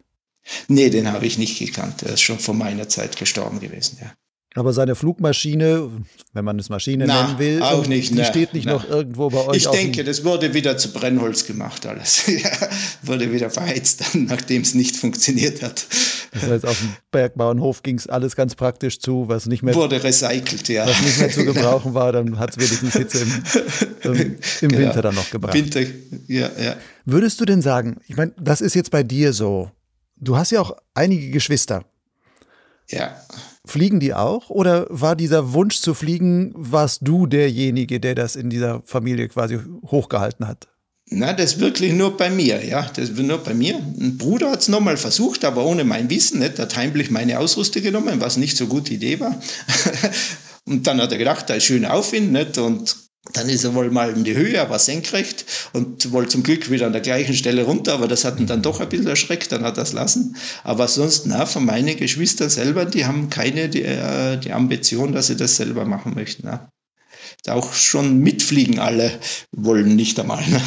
[0.67, 2.01] Nee, den habe ich nicht gekannt.
[2.01, 4.11] Er ist schon vor meiner Zeit gestorben gewesen, ja.
[4.53, 5.89] Aber seine Flugmaschine,
[6.33, 8.73] wenn man es Maschine na, nennen will, auch nicht, die na, steht nicht na.
[8.73, 9.57] noch irgendwo bei euch.
[9.57, 12.23] Ich denke, das wurde wieder zu Brennholz gemacht alles.
[13.01, 15.85] wurde wieder verheizt, nachdem es nicht funktioniert hat.
[16.33, 20.03] Das heißt, auf dem Bergbauernhof ging es alles ganz praktisch zu, was nicht mehr wurde
[20.03, 20.85] recycelt, ja.
[20.85, 23.43] Was nicht mehr zu gebrauchen war, dann hat es wenigstens Hitze im,
[24.03, 24.77] im, im genau.
[24.77, 25.53] Winter dann noch gebracht.
[25.53, 25.79] Winter,
[26.27, 26.75] ja, ja.
[27.05, 29.71] Würdest du denn sagen, ich meine, das ist jetzt bei dir so.
[30.17, 31.85] Du hast ja auch einige Geschwister.
[32.89, 33.15] Ja.
[33.71, 34.49] Fliegen die auch?
[34.49, 39.59] Oder war dieser Wunsch zu fliegen, warst du derjenige, der das in dieser Familie quasi
[39.85, 40.67] hochgehalten hat?
[41.09, 42.89] Na, das wirklich nur bei mir, ja.
[42.93, 43.75] Das nur bei mir.
[43.75, 46.59] Ein Bruder hat es nochmal versucht, aber ohne mein Wissen, nicht.
[46.59, 49.39] Hat heimlich meine Ausrüstung genommen, was nicht so gute Idee war.
[50.65, 52.57] und dann hat er gedacht, da ist schön Aufwind, nicht?
[52.57, 52.95] Und
[53.33, 56.87] dann ist er wohl mal in die Höhe, aber senkrecht und wohl zum Glück wieder
[56.87, 59.63] an der gleichen Stelle runter, aber das hat ihn dann doch ein bisschen erschreckt, dann
[59.63, 60.35] hat er es lassen.
[60.63, 65.27] Aber sonst, na, von meinen Geschwistern selber, die haben keine die, äh, die Ambition, dass
[65.27, 66.43] sie das selber machen möchten.
[66.45, 66.71] Na.
[67.47, 69.11] Auch schon mitfliegen alle
[69.51, 70.43] wollen nicht einmal.
[70.49, 70.61] Ne?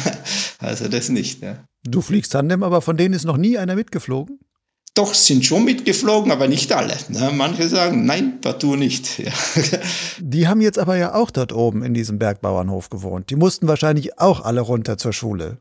[0.59, 1.41] Also das nicht.
[1.41, 1.63] Ja.
[1.83, 4.39] Du fliegst Tandem, aber von denen ist noch nie einer mitgeflogen?
[4.95, 6.95] Doch, sind schon mitgeflogen, aber nicht alle.
[7.09, 7.29] Ne?
[7.33, 9.19] Manche sagen, nein, partout nicht.
[9.25, 9.31] Ja.
[10.19, 13.29] Die haben jetzt aber ja auch dort oben in diesem Bergbauernhof gewohnt.
[13.29, 15.57] Die mussten wahrscheinlich auch alle runter zur Schule.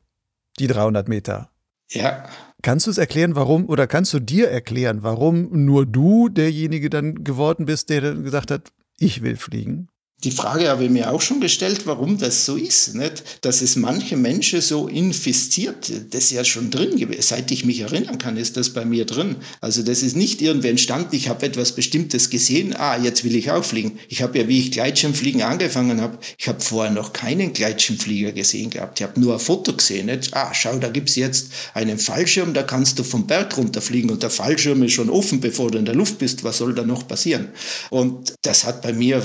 [0.59, 1.51] Die 300 Meter.
[1.91, 2.25] Ja.
[2.63, 7.25] Kannst du es erklären, warum, oder kannst du dir erklären, warum nur du derjenige dann
[7.25, 9.89] geworden bist, der dann gesagt hat, ich will fliegen?
[10.25, 13.23] Die Frage habe ich mir auch schon gestellt, warum das so ist, nicht?
[13.43, 15.93] dass es manche Menschen so infiziert.
[16.13, 17.21] Das ist ja schon drin gewesen.
[17.21, 19.37] Seit ich mich erinnern kann, ist das bei mir drin.
[19.61, 23.51] Also das ist nicht irgendwie entstanden, ich habe etwas Bestimmtes gesehen, ah, jetzt will ich
[23.51, 23.99] auch fliegen.
[24.09, 28.71] Ich habe ja, wie ich Gleitschirmfliegen angefangen habe, ich habe vorher noch keinen Gleitschirmflieger gesehen
[28.71, 29.01] gehabt.
[29.01, 30.07] Ich habe nur ein Foto gesehen.
[30.07, 30.33] Nicht?
[30.33, 34.23] Ah, schau, da gibt es jetzt einen Fallschirm, da kannst du vom Berg runterfliegen und
[34.23, 36.45] der Fallschirm ist schon offen, bevor du in der Luft bist.
[36.45, 37.49] Was soll da noch passieren?
[37.91, 39.23] Und das hat bei mir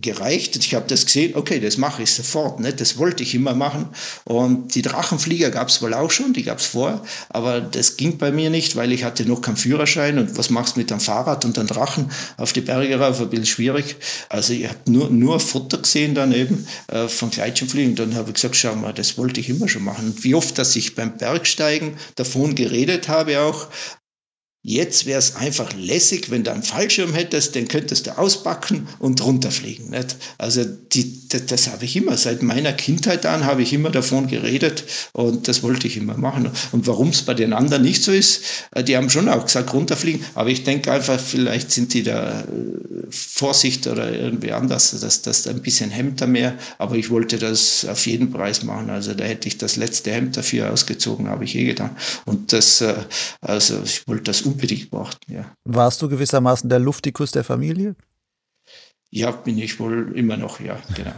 [0.00, 0.56] gereicht.
[0.56, 2.60] Ich habe das gesehen, okay, das mache ich sofort.
[2.60, 2.72] Ne?
[2.72, 3.88] Das wollte ich immer machen.
[4.24, 8.18] Und die Drachenflieger gab es wohl auch schon, die gab es vor, aber das ging
[8.18, 10.18] bei mir nicht, weil ich hatte noch keinen Führerschein.
[10.18, 13.20] Und was machst du mit einem Fahrrad und einem Drachen auf die Berge rauf?
[13.20, 13.96] Ein bisschen schwierig.
[14.28, 17.94] Also ich habe nur, nur Foto gesehen dann eben äh, von Gleitschirmfliegen.
[17.96, 20.06] Dann habe ich gesagt, schau mal, das wollte ich immer schon machen.
[20.06, 23.68] Und wie oft, dass ich beim Bergsteigen davon geredet habe auch,
[24.62, 29.24] Jetzt wäre es einfach lässig, wenn du einen Fallschirm hättest, den könntest du auspacken und
[29.24, 29.88] runterfliegen.
[29.88, 30.16] Nicht?
[30.36, 34.26] Also die, das, das habe ich immer, seit meiner Kindheit an habe ich immer davon
[34.26, 36.50] geredet und das wollte ich immer machen.
[36.72, 38.42] Und warum es bei den anderen nicht so ist,
[38.72, 42.40] äh, die haben schon auch gesagt, runterfliegen, aber ich denke einfach, vielleicht sind die da
[42.40, 42.44] äh,
[43.08, 47.86] Vorsicht oder irgendwie anders, dass das ein bisschen Hemd da mehr, aber ich wollte das
[47.86, 48.90] auf jeden Preis machen.
[48.90, 51.96] Also da hätte ich das letzte Hemd dafür ausgezogen, habe ich eh getan.
[52.26, 52.94] Und das, äh,
[53.40, 55.54] also ich wollte das unbedingt beachten, ja.
[55.64, 57.94] Warst du gewissermaßen der Luftikus der Familie?
[59.12, 61.12] Ja, bin ich wohl immer noch, ja, genau.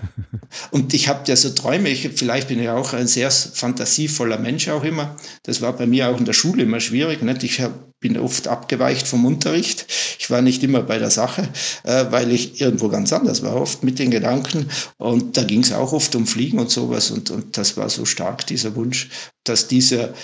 [0.70, 4.68] Und ich habe ja so Träume, ich, vielleicht bin ich auch ein sehr fantasievoller Mensch
[4.70, 5.14] auch immer.
[5.42, 7.22] Das war bei mir auch in der Schule immer schwierig.
[7.22, 7.42] Nicht?
[7.42, 9.86] Ich hab, bin oft abgeweicht vom Unterricht.
[10.18, 11.46] Ich war nicht immer bei der Sache,
[11.84, 14.70] äh, weil ich irgendwo ganz anders war, oft mit den Gedanken.
[14.96, 17.10] Und da ging es auch oft um Fliegen und sowas.
[17.10, 19.10] Und, und das war so stark, dieser Wunsch,
[19.44, 20.14] dass dieser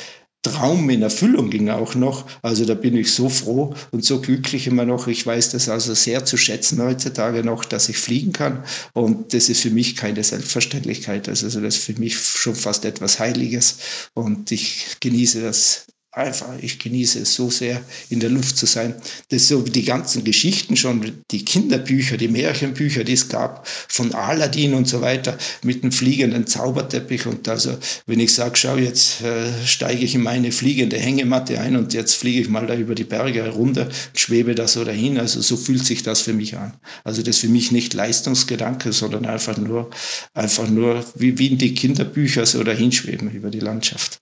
[0.42, 2.26] Traum in Erfüllung ging auch noch.
[2.42, 5.08] Also da bin ich so froh und so glücklich immer noch.
[5.08, 8.64] Ich weiß das also sehr zu schätzen heutzutage noch, dass ich fliegen kann.
[8.92, 11.28] Und das ist für mich keine Selbstverständlichkeit.
[11.28, 13.78] Also das ist für mich schon fast etwas Heiliges.
[14.14, 18.94] Und ich genieße das einfach, ich genieße es so sehr, in der Luft zu sein.
[19.28, 24.14] Das ist so die ganzen Geschichten schon, die Kinderbücher, die Märchenbücher, die es gab, von
[24.14, 27.26] Aladdin und so weiter, mit dem fliegenden Zauberteppich.
[27.26, 31.76] Und also, wenn ich sage, schau, jetzt äh, steige ich in meine fliegende Hängematte ein
[31.76, 35.18] und jetzt fliege ich mal da über die Berge runter, schwebe da so dahin.
[35.18, 36.74] Also so fühlt sich das für mich an.
[37.04, 39.90] Also das ist für mich nicht Leistungsgedanke, sondern einfach nur,
[40.34, 44.20] einfach nur wie, wie in die Kinderbücher so dahinschweben über die Landschaft.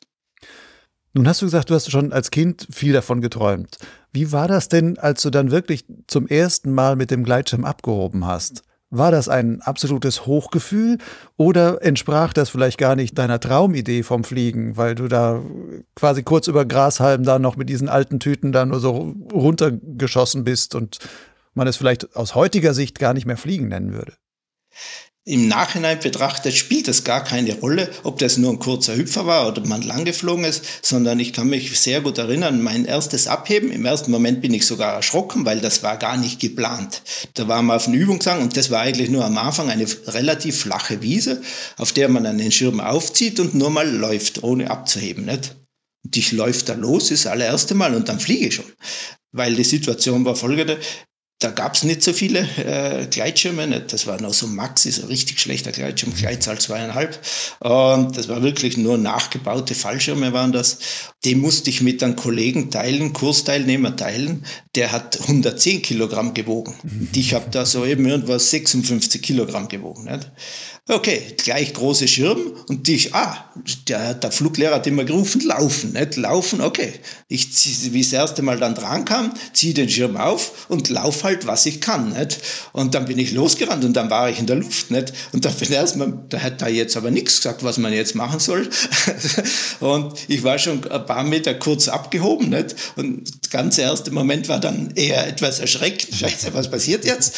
[1.16, 3.78] Nun hast du gesagt, du hast schon als Kind viel davon geträumt.
[4.12, 8.26] Wie war das denn, als du dann wirklich zum ersten Mal mit dem Gleitschirm abgehoben
[8.26, 8.64] hast?
[8.90, 10.98] War das ein absolutes Hochgefühl
[11.38, 15.40] oder entsprach das vielleicht gar nicht deiner Traumidee vom Fliegen, weil du da
[15.94, 20.74] quasi kurz über Grashalm da noch mit diesen alten Tüten da nur so runtergeschossen bist
[20.74, 20.98] und
[21.54, 24.12] man es vielleicht aus heutiger Sicht gar nicht mehr Fliegen nennen würde?
[25.28, 29.48] Im Nachhinein betrachtet spielt es gar keine Rolle, ob das nur ein kurzer Hüpfer war
[29.48, 33.72] oder man lang geflogen ist, sondern ich kann mich sehr gut erinnern, mein erstes Abheben,
[33.72, 37.02] im ersten Moment bin ich sogar erschrocken, weil das war gar nicht geplant.
[37.34, 40.60] Da waren wir auf einem Übungsgang und das war eigentlich nur am Anfang eine relativ
[40.60, 41.42] flache Wiese,
[41.76, 45.24] auf der man einen Schirm aufzieht und nur mal läuft, ohne abzuheben.
[45.24, 45.56] Nicht?
[46.04, 48.72] Und ich läuft da los, das allererste Mal und dann fliege ich schon.
[49.32, 50.78] Weil die Situation war folgende,
[51.38, 53.66] da gab es nicht so viele äh, Gleitschirme.
[53.66, 53.92] Nicht?
[53.92, 57.20] Das war noch so Maxi, so richtig schlechter Gleitschirm, Gleitzahl zweieinhalb.
[57.60, 60.78] Und das war wirklich nur nachgebaute Fallschirme waren das.
[61.26, 64.46] Den musste ich mit einem Kollegen teilen, Kursteilnehmer teilen.
[64.74, 66.74] Der hat 110 Kilogramm gewogen.
[66.82, 70.04] Und ich habe da so eben irgendwas 56 Kilogramm gewogen.
[70.04, 70.30] Nicht?
[70.88, 73.50] Okay, gleich große Schirm und ich, ah,
[73.88, 76.92] der, der Fluglehrer hat immer gerufen, laufen, nicht laufen, okay.
[77.26, 77.48] Ich,
[77.92, 81.66] wie das erste Mal dann dran kam, ziehe den Schirm auf und lauf halt, was
[81.66, 82.38] ich kann, nicht.
[82.72, 85.12] Und dann bin ich losgerannt und dann war ich in der Luft, nicht.
[85.32, 88.38] Und da bin erstmal, da hat da jetzt aber nichts gesagt, was man jetzt machen
[88.38, 88.68] soll.
[89.80, 92.76] und ich war schon ein paar Meter kurz abgehoben, nicht.
[92.94, 97.34] Und der ganze erste Moment war dann eher etwas erschreckt, scheiße, was passiert jetzt?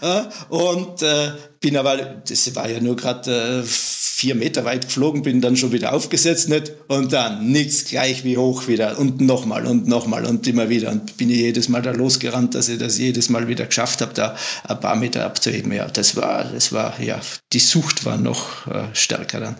[0.50, 5.40] und äh, bin aber, das war ja nur gerade äh, vier Meter weit geflogen, bin
[5.40, 6.72] dann schon wieder aufgesetzt nicht?
[6.88, 11.16] und dann nichts gleich wie hoch wieder und nochmal und nochmal und immer wieder und
[11.16, 14.36] bin ich jedes Mal da losgerannt, dass ich das jedes Mal wieder geschafft habe, da
[14.64, 15.72] ein paar Meter abzuheben.
[15.72, 17.20] Ja, das war, das war, ja,
[17.52, 19.56] die Sucht war noch äh, stärker dann.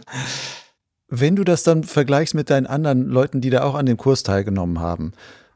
[1.09, 4.23] Wenn du das dann vergleichst mit deinen anderen Leuten, die da auch an dem Kurs
[4.23, 5.13] teilgenommen haben,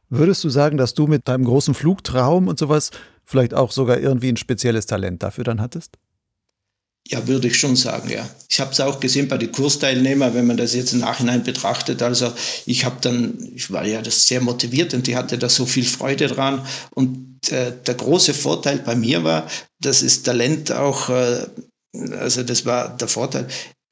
[0.08, 2.90] würdest du sagen, dass du mit deinem großen Flugtraum und sowas
[3.24, 5.98] vielleicht auch sogar irgendwie ein spezielles Talent dafür dann hattest?
[7.08, 8.28] Ja, würde ich schon sagen, ja.
[8.48, 12.00] Ich habe es auch gesehen bei den Kursteilnehmern, wenn man das jetzt im Nachhinein betrachtet.
[12.00, 12.32] Also
[12.64, 15.84] ich habe dann, ich war ja das sehr motiviert und die hatte da so viel
[15.84, 16.64] Freude dran.
[16.94, 19.48] Und äh, der große Vorteil bei mir war,
[19.80, 21.46] das Talent auch, äh,
[22.12, 23.48] also das war der Vorteil,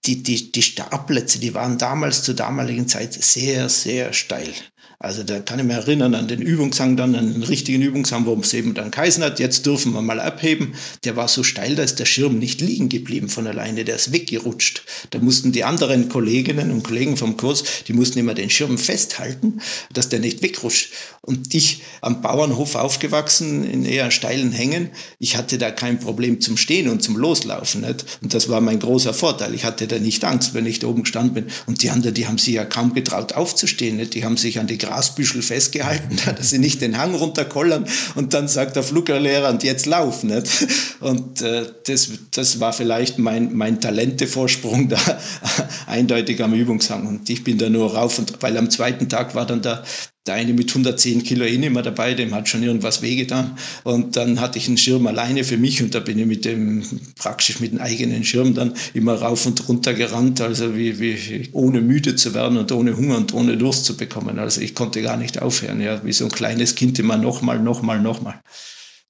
[0.07, 4.55] die, die, die Startplätze, die waren damals zur damaligen Zeit sehr, sehr steil.
[5.03, 8.35] Also da kann ich mich erinnern an den Übungshang, dann an den richtigen Übungshang, wo
[8.35, 10.75] es eben dann geheißen hat, jetzt dürfen wir mal abheben.
[11.05, 14.13] Der war so steil, da ist der Schirm nicht liegen geblieben von alleine, der ist
[14.13, 14.83] weggerutscht.
[15.09, 19.63] Da mussten die anderen Kolleginnen und Kollegen vom Kurs, die mussten immer den Schirm festhalten,
[19.91, 20.91] dass der nicht wegrutscht.
[21.23, 26.59] Und ich am Bauernhof aufgewachsen, in eher steilen Hängen, ich hatte da kein Problem zum
[26.59, 27.83] Stehen und zum Loslaufen.
[27.83, 28.05] Nicht?
[28.23, 29.55] Und das war mein großer Vorteil.
[29.55, 31.47] Ich hatte da nicht Angst, wenn ich da oben gestanden bin.
[31.67, 33.97] Und die anderen, die haben sich ja kaum getraut aufzustehen.
[33.97, 34.15] Nicht?
[34.15, 37.87] Die haben sich an die Grasbüschel festgehalten, dass sie nicht den Hang runterkollern.
[38.17, 40.23] Und dann sagt der Fluggerlehrer, und jetzt lauf.
[40.25, 40.67] Nicht?
[41.01, 44.99] Und äh, das, das war vielleicht mein, mein Talentevorsprung da
[45.87, 47.07] eindeutig am Übungshang.
[47.07, 49.83] Und ich bin da nur rauf und weil am zweiten Tag war dann der,
[50.27, 53.57] der eine mit 110 Kilo eh nicht mehr dabei, dem hat schon irgendwas wehgetan.
[53.85, 56.83] Und dann hatte ich einen Schirm alleine für mich und da bin ich mit dem,
[57.17, 61.81] praktisch mit dem eigenen Schirm dann immer rauf und runter gerannt, also wie, wie ohne
[61.81, 64.39] müde zu werden und ohne Hunger und ohne Durst zu bekommen.
[64.39, 68.01] Also ich konnte gar nicht aufhören, ja, wie so ein kleines Kind immer nochmal, nochmal,
[68.01, 68.41] nochmal.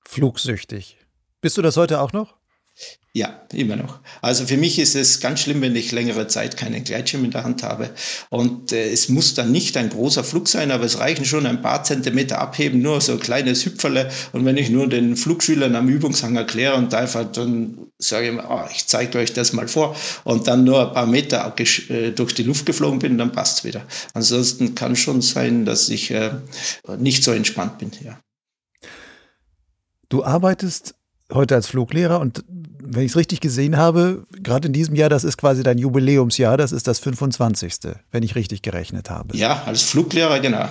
[0.07, 0.97] Flugsüchtig.
[1.41, 2.40] Bist du das heute auch noch?
[3.13, 3.99] Ja, immer noch.
[4.23, 7.43] Also für mich ist es ganz schlimm, wenn ich längere Zeit keinen Gleitschirm in der
[7.43, 7.91] Hand habe.
[8.29, 11.61] Und äh, es muss dann nicht ein großer Flug sein, aber es reichen schon ein
[11.61, 14.13] paar Zentimeter abheben, nur so ein kleines Hüpferle.
[14.33, 18.65] Und wenn ich nur den Flugschülern am Übungshang erkläre und einfach dann sage ich, oh,
[18.71, 22.45] ich zeige euch das mal vor und dann nur ein paar Meter äh, durch die
[22.45, 23.85] Luft geflogen bin, dann passt es wieder.
[24.15, 26.31] Ansonsten kann schon sein, dass ich äh,
[26.97, 27.91] nicht so entspannt bin.
[28.05, 28.21] Ja.
[30.09, 30.95] Du arbeitest
[31.33, 32.45] heute als Fluglehrer und
[32.93, 36.57] wenn ich es richtig gesehen habe, gerade in diesem Jahr, das ist quasi dein Jubiläumsjahr,
[36.57, 37.75] das ist das 25.,
[38.11, 39.37] wenn ich richtig gerechnet habe.
[39.37, 40.69] Ja, als Fluglehrer, genau.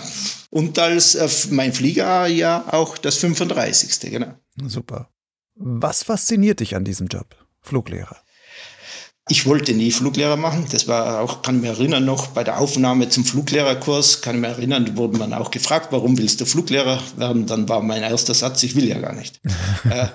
[0.50, 4.34] Und als äh, mein Fliegerjahr auch das 35., genau.
[4.66, 5.10] Super.
[5.56, 8.18] Was fasziniert dich an diesem Job, Fluglehrer?
[9.32, 10.66] Ich wollte nie Fluglehrer machen.
[10.72, 14.42] Das war auch, kann ich mich erinnern, noch bei der Aufnahme zum Fluglehrerkurs, kann ich
[14.42, 17.46] mich erinnern, wurde man auch gefragt, warum willst du Fluglehrer werden?
[17.46, 19.40] Dann war mein erster Satz, ich will ja gar nicht.
[19.90, 20.08] Äh,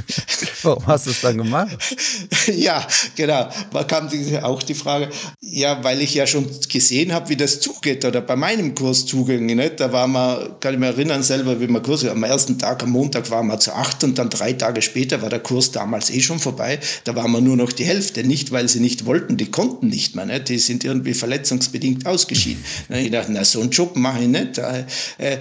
[0.62, 1.76] warum hast du es dann gemacht?
[2.46, 3.48] ja, genau.
[3.72, 4.08] Da kam
[4.42, 5.10] auch die Frage,
[5.40, 9.46] ja, weil ich ja schon gesehen habe, wie das zugeht oder bei meinem Kurs zuging.
[9.46, 9.80] Nicht?
[9.80, 12.90] Da war man, kann ich mich erinnern, selber, wie man Kurs, am ersten Tag, am
[12.90, 16.20] Montag waren wir zu acht und dann drei Tage später war der Kurs damals eh
[16.20, 16.80] schon vorbei.
[17.04, 20.14] Da war man nur noch die Hälfte, nicht weil sie nicht wollten, die konnten nicht
[20.14, 20.48] mehr, nicht?
[20.48, 22.64] die sind irgendwie verletzungsbedingt ausgeschieden.
[22.88, 24.58] ich dachte, na, so einen Job mache ich nicht.
[24.58, 24.84] Äh,
[25.18, 25.38] äh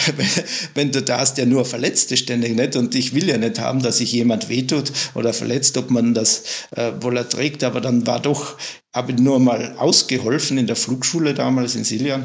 [0.74, 3.82] wenn du da hast, der nur Verletzte ständig nicht und ich will ja nicht haben,
[3.82, 6.42] dass sich jemand wehtut oder verletzt, ob man das
[6.76, 8.56] äh, wohl erträgt, aber dann war doch
[8.94, 12.24] habe nur mal ausgeholfen in der Flugschule damals in Siljan.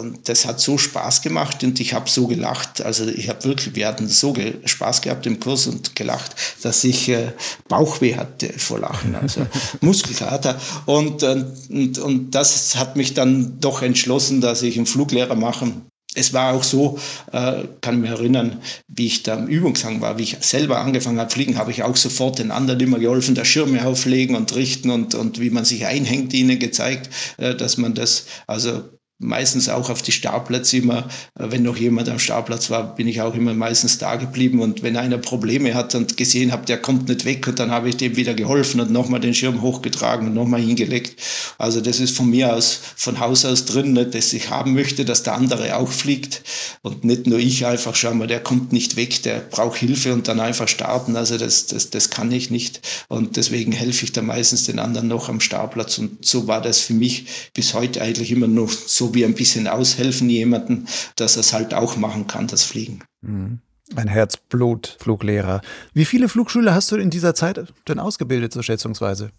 [0.00, 2.82] Und das hat so Spaß gemacht und ich habe so gelacht.
[2.82, 4.34] Also ich habe wirklich, wir hatten so
[4.64, 7.32] Spaß gehabt im Kurs und gelacht, dass ich äh,
[7.68, 9.46] Bauchweh hatte vor Lachen, also
[9.80, 10.60] Muskelkater.
[10.84, 16.32] Und, und, und das hat mich dann doch entschlossen, dass ich einen Fluglehrer machen es
[16.32, 16.98] war auch so,
[17.32, 21.30] äh, kann mich erinnern, wie ich da im Übungshang war, wie ich selber angefangen habe
[21.30, 25.14] fliegen, habe ich auch sofort den anderen immer geholfen, da Schirme auflegen und richten und,
[25.14, 27.08] und wie man sich einhängt, ihnen gezeigt,
[27.38, 28.82] äh, dass man das, also
[29.22, 31.08] meistens auch auf die Startplätze immer,
[31.38, 34.60] äh, wenn noch jemand am Startplatz war, bin ich auch immer meistens da geblieben.
[34.60, 37.88] Und wenn einer Probleme hat und gesehen habe, der kommt nicht weg, und dann habe
[37.88, 41.20] ich dem wieder geholfen und nochmal den Schirm hochgetragen und nochmal hingelegt.
[41.58, 45.04] Also das ist von mir aus, von Haus aus drin, nicht, dass ich haben möchte,
[45.04, 46.42] dass der andere auch fliegt
[46.82, 50.28] und nicht nur ich einfach, schau mal, der kommt nicht weg, der braucht Hilfe und
[50.28, 51.16] dann einfach starten.
[51.16, 52.80] Also das, das, das kann ich nicht.
[53.08, 55.98] Und deswegen helfe ich da meistens den anderen noch am Startplatz.
[55.98, 59.68] Und so war das für mich bis heute eigentlich immer noch so wir ein bisschen
[59.68, 60.86] aushelfen jemanden,
[61.16, 63.00] dass er es halt auch machen kann, das Fliegen.
[63.20, 63.60] Mhm.
[63.94, 65.60] Ein Herzblut-Fluglehrer.
[65.92, 69.30] Wie viele Flugschüler hast du in dieser Zeit denn ausgebildet, so schätzungsweise?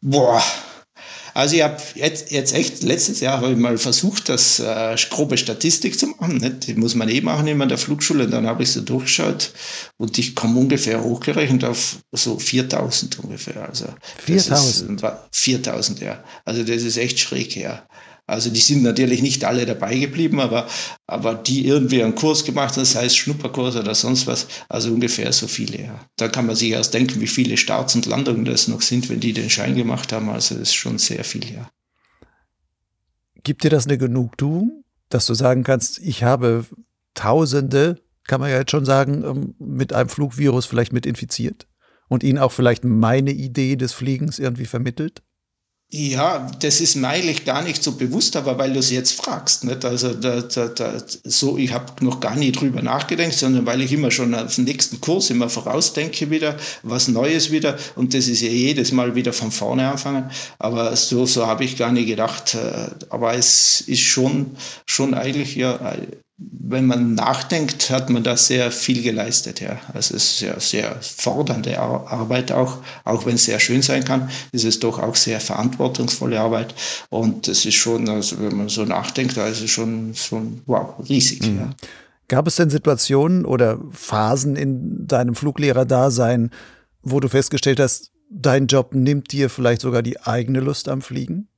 [0.00, 0.42] Boah,
[1.36, 5.36] also ich habe jetzt, jetzt echt, letztes Jahr habe ich mal versucht, das äh, grobe
[5.36, 6.38] Statistik zu machen.
[6.38, 6.66] Nicht?
[6.66, 8.26] Die muss man eh machen in der Flugschule.
[8.26, 9.52] Dann habe ich so durchgeschaut
[9.98, 13.68] und ich komme ungefähr hochgerechnet auf so 4000 ungefähr.
[13.68, 13.84] Also
[14.24, 15.02] 4000?
[15.30, 16.24] 4000, ja.
[16.46, 17.86] Also das ist echt schräg, ja.
[18.28, 20.66] Also die sind natürlich nicht alle dabei geblieben, aber,
[21.06, 25.32] aber die irgendwie einen Kurs gemacht haben, sei es Schnupperkurs oder sonst was, also ungefähr
[25.32, 26.00] so viele, ja.
[26.16, 29.20] Da kann man sich erst denken, wie viele Starts und Landungen das noch sind, wenn
[29.20, 30.28] die den Schein gemacht haben.
[30.28, 31.70] Also das ist schon sehr viel, ja.
[33.44, 36.66] Gibt dir das eine Genugtuung, dass du sagen kannst, ich habe
[37.14, 41.68] Tausende, kann man ja jetzt schon sagen, ähm, mit einem Flugvirus vielleicht mit infiziert
[42.08, 45.22] und ihnen auch vielleicht meine Idee des Fliegens irgendwie vermittelt?
[45.92, 49.62] Ja, das ist mir eigentlich gar nicht so bewusst, aber weil du es jetzt fragst.
[49.62, 49.84] Nicht?
[49.84, 53.92] Also da, da, da, so, ich habe noch gar nie drüber nachgedacht, sondern weil ich
[53.92, 57.78] immer schon auf den nächsten Kurs immer vorausdenke wieder, was Neues wieder.
[57.94, 60.28] Und das ist ja jedes Mal wieder von vorne anfangen.
[60.58, 62.56] Aber so, so habe ich gar nicht gedacht.
[62.56, 64.56] Äh, aber es ist schon,
[64.86, 65.96] schon eigentlich ja
[66.38, 69.60] wenn man nachdenkt, hat man da sehr viel geleistet.
[69.60, 69.78] Ja.
[69.94, 74.30] Also es ist ja sehr fordernde Arbeit auch, auch wenn es sehr schön sein kann,
[74.52, 76.74] ist es doch auch sehr verantwortungsvolle Arbeit.
[77.08, 80.94] Und es ist schon, also wenn man so nachdenkt, da ist es schon, schon wow,
[81.08, 81.42] riesig.
[81.46, 81.58] Mhm.
[81.58, 81.70] Ja.
[82.28, 86.50] Gab es denn Situationen oder Phasen in deinem Fluglehrerdasein,
[87.02, 91.48] wo du festgestellt hast, dein Job nimmt dir vielleicht sogar die eigene Lust am Fliegen?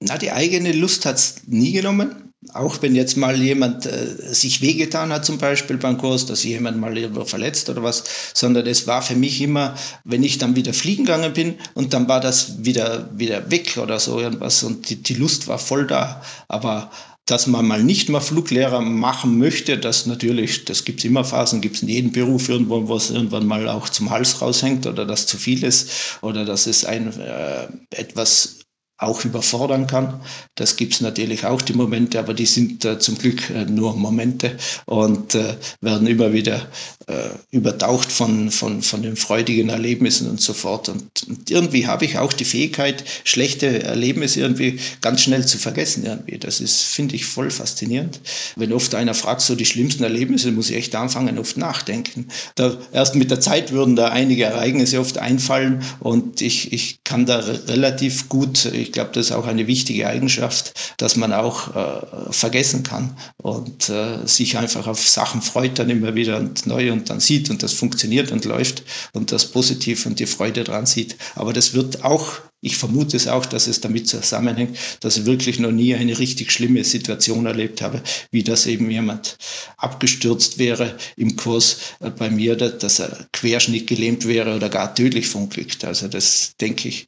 [0.00, 4.62] Na, die eigene Lust hat es nie genommen auch wenn jetzt mal jemand äh, sich
[4.62, 8.86] wehgetan hat, zum Beispiel beim Kurs, dass jemand mal irgendwo verletzt oder was, sondern es
[8.86, 9.74] war für mich immer,
[10.04, 13.98] wenn ich dann wieder fliegen gegangen bin und dann war das wieder, wieder weg oder
[13.98, 16.22] so irgendwas und die, die Lust war voll da.
[16.46, 16.90] Aber
[17.26, 21.60] dass man mal nicht mehr Fluglehrer machen möchte, das natürlich, das gibt es immer Phasen,
[21.60, 25.04] gibt es in jedem Beruf irgendwo, wo es irgendwann mal auch zum Hals raushängt oder
[25.04, 28.60] dass zu viel ist oder dass es ein äh, etwas
[28.98, 30.20] auch überfordern kann.
[30.56, 33.96] Das gibt es natürlich auch die Momente, aber die sind äh, zum Glück äh, nur
[33.96, 36.66] Momente und äh, werden immer wieder
[37.08, 40.88] äh, übertaucht von, von, von den freudigen Erlebnissen und so fort.
[40.88, 46.04] Und, und irgendwie habe ich auch die Fähigkeit, schlechte Erlebnisse irgendwie ganz schnell zu vergessen.
[46.04, 46.38] Irgendwie.
[46.38, 48.20] Das ist, finde ich, voll faszinierend.
[48.56, 52.28] Wenn oft einer fragt, so die schlimmsten Erlebnisse, muss ich echt anfangen, oft nachdenken.
[52.54, 57.26] Da, erst mit der Zeit würden da einige Ereignisse oft einfallen und ich, ich kann
[57.26, 62.32] da relativ gut, ich glaube, das ist auch eine wichtige Eigenschaft, dass man auch äh,
[62.32, 66.97] vergessen kann und äh, sich einfach auf Sachen freut dann immer wieder und neu und
[67.04, 68.82] dann sieht und das funktioniert und läuft
[69.12, 71.16] und das Positiv und die Freude dran sieht.
[71.34, 75.58] Aber das wird auch ich vermute es auch, dass es damit zusammenhängt, dass ich wirklich
[75.58, 79.36] noch nie eine richtig schlimme Situation erlebt habe, wie das eben jemand
[79.76, 85.28] abgestürzt wäre im Kurs äh, bei mir, dass er Querschnitt gelähmt wäre oder gar tödlich
[85.28, 85.84] verunglückt.
[85.84, 87.06] Also das denke ich,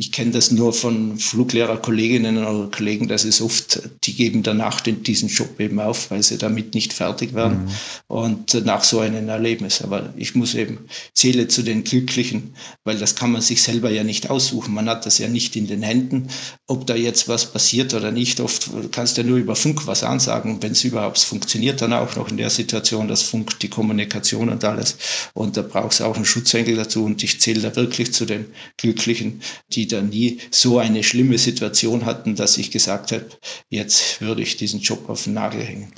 [0.00, 5.02] ich kenne das nur von Fluglehrerkolleginnen oder Kollegen, das ist oft, die geben danach den,
[5.02, 7.64] diesen Job eben auf, weil sie damit nicht fertig werden.
[7.64, 7.70] Mhm.
[8.06, 9.82] Und nach so einem Erlebnis.
[9.82, 10.78] Aber ich muss eben
[11.12, 14.72] zähle zu den Glücklichen, weil das kann man sich selber ja nicht aussuchen.
[14.72, 16.28] Man hat das ja nicht in den Händen,
[16.66, 18.40] ob da jetzt was passiert oder nicht.
[18.40, 22.16] Oft kannst du ja nur über Funk was ansagen, wenn es überhaupt funktioniert, dann auch
[22.16, 24.96] noch in der Situation, das Funk, die Kommunikation und alles.
[25.34, 27.04] Und da brauchst du auch einen Schutzengel dazu.
[27.04, 29.40] Und ich zähle da wirklich zu den Glücklichen,
[29.72, 33.26] die da nie so eine schlimme Situation hatten, dass ich gesagt habe,
[33.68, 35.92] jetzt würde ich diesen Job auf den Nagel hängen.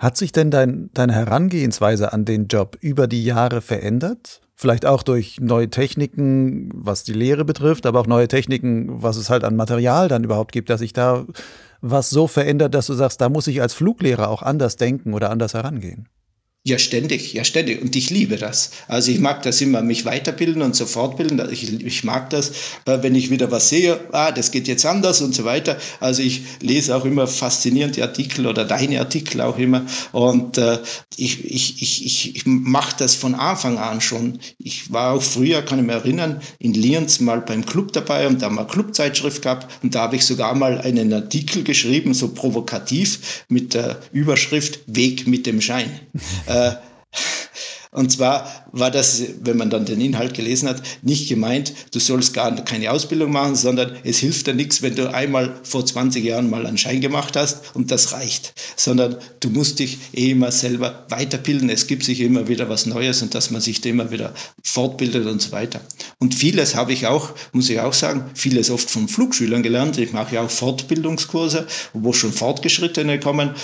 [0.00, 4.40] Hat sich denn dein, deine Herangehensweise an den Job über die Jahre verändert?
[4.60, 9.30] Vielleicht auch durch neue Techniken, was die Lehre betrifft, aber auch neue Techniken, was es
[9.30, 11.24] halt an Material dann überhaupt gibt, dass sich da
[11.80, 15.30] was so verändert, dass du sagst, da muss ich als Fluglehrer auch anders denken oder
[15.30, 16.10] anders herangehen.
[16.62, 17.80] Ja, ständig, ja, ständig.
[17.80, 18.72] Und ich liebe das.
[18.86, 21.40] Also ich mag das immer, mich weiterbilden und so fortbilden.
[21.50, 22.52] Ich, ich mag das,
[22.84, 25.78] wenn ich wieder was sehe, ah, das geht jetzt anders und so weiter.
[26.00, 29.86] Also ich lese auch immer faszinierende Artikel oder deine Artikel auch immer.
[30.12, 30.80] Und äh,
[31.16, 34.38] ich, ich, ich, ich, ich mache das von Anfang an schon.
[34.58, 38.42] Ich war auch früher, kann ich mich erinnern, in Lienz mal beim Club dabei und
[38.42, 39.82] da haben wir Clubzeitschrift gehabt.
[39.82, 45.26] Und da habe ich sogar mal einen Artikel geschrieben, so provokativ, mit der Überschrift Weg
[45.26, 45.90] mit dem Schein.
[46.50, 46.72] Äh,
[47.92, 52.34] und zwar war das, wenn man dann den Inhalt gelesen hat, nicht gemeint, du sollst
[52.34, 56.50] gar keine Ausbildung machen, sondern es hilft dir nichts, wenn du einmal vor 20 Jahren
[56.50, 61.06] mal einen Schein gemacht hast und das reicht, sondern du musst dich eh immer selber
[61.08, 61.68] weiterbilden.
[61.68, 65.42] Es gibt sich immer wieder was Neues und dass man sich immer wieder fortbildet und
[65.42, 65.80] so weiter.
[66.18, 69.98] Und vieles habe ich auch, muss ich auch sagen, vieles oft von Flugschülern gelernt.
[69.98, 73.54] Ich mache ja auch Fortbildungskurse, wo schon Fortgeschrittene kommen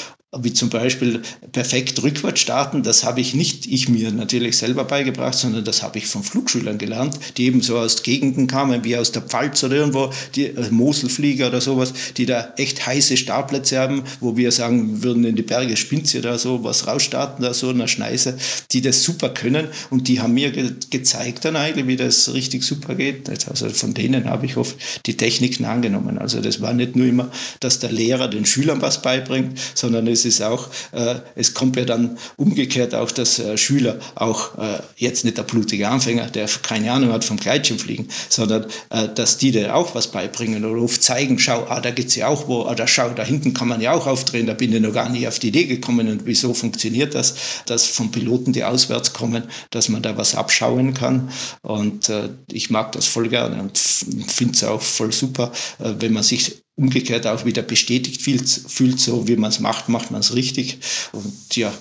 [0.43, 1.23] wie zum Beispiel
[1.53, 5.99] perfekt rückwärts starten, das habe ich nicht ich mir natürlich selber beigebracht, sondern das habe
[5.99, 9.77] ich von Flugschülern gelernt, die eben so aus Gegenden kamen, wie aus der Pfalz oder
[9.77, 15.05] irgendwo, die äh, Moselflieger oder sowas, die da echt heiße Startplätze haben, wo wir sagen
[15.05, 18.37] würden, in die Berge spinnt sie da so was rausstarten, da so eine Schneise,
[18.73, 22.65] die das super können und die haben mir ge gezeigt dann eigentlich, wie das richtig
[22.65, 23.31] super geht.
[23.49, 26.19] Also von denen habe ich oft die Techniken angenommen.
[26.19, 30.16] Also das war nicht nur immer, dass der Lehrer den Schülern was beibringt, sondern ist
[30.25, 35.25] es auch, äh, es kommt ja dann umgekehrt auch, dass äh, Schüler auch äh, jetzt
[35.25, 39.75] nicht der blutige Anfänger, der keine Ahnung hat vom Gleitschirmfliegen, sondern äh, dass die dir
[39.75, 42.87] auch was beibringen oder oft zeigen, schau, ah, da geht's ja auch wo, oder ah,
[42.87, 45.39] schau, da hinten kann man ja auch aufdrehen, da bin ich noch gar nicht auf
[45.39, 47.35] die Idee gekommen und wieso funktioniert das,
[47.67, 51.31] dass von Piloten, die auswärts kommen, dass man da was abschauen kann.
[51.63, 56.13] Und äh, ich mag das voll gerne und finde es auch voll super, äh, wenn
[56.13, 60.21] man sich umgekehrt auch wieder bestätigt fühlt, fühlt so wie man es macht, macht man
[60.21, 60.79] es richtig.
[61.13, 61.73] Und ja.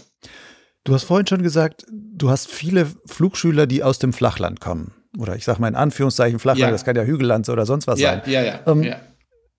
[0.84, 4.93] Du hast vorhin schon gesagt, du hast viele Flugschüler, die aus dem Flachland kommen.
[5.18, 6.72] Oder ich sage mal in Anführungszeichen Flachland, ja.
[6.72, 8.22] das kann ja Hügelland oder sonst was ja, sein.
[8.32, 8.98] Ja, ja, ähm, ja.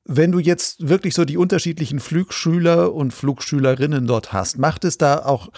[0.05, 5.19] Wenn du jetzt wirklich so die unterschiedlichen Flugschüler und Flugschülerinnen dort hast, macht es da
[5.19, 5.51] auch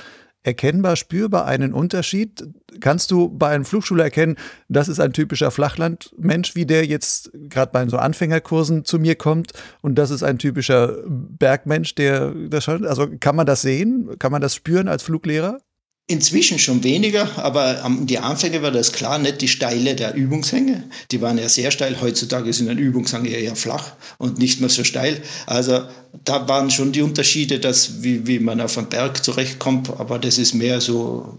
[0.49, 2.49] erkennbar, spürbar einen Unterschied?
[2.80, 4.36] Kannst du bei einem Flugschüler erkennen,
[4.68, 9.53] das ist ein typischer Flachlandmensch, wie der jetzt gerade bei so Anfängerkursen zu mir kommt
[9.80, 14.18] und das ist ein typischer Bergmensch, der das schon, also kann man das sehen?
[14.18, 15.59] Kann man das spüren als Fluglehrer?
[16.11, 20.84] Inzwischen schon weniger, aber die Anfänge war das klar, nicht die Steile der Übungshänge.
[21.11, 22.00] Die waren ja sehr steil.
[22.00, 25.20] Heutzutage sind ein Übungshänge eher flach und nicht mehr so steil.
[25.44, 25.82] Also
[26.24, 29.90] da waren schon die Unterschiede, dass, wie, wie man auf einen Berg zurechtkommt.
[30.00, 31.36] Aber das ist mehr so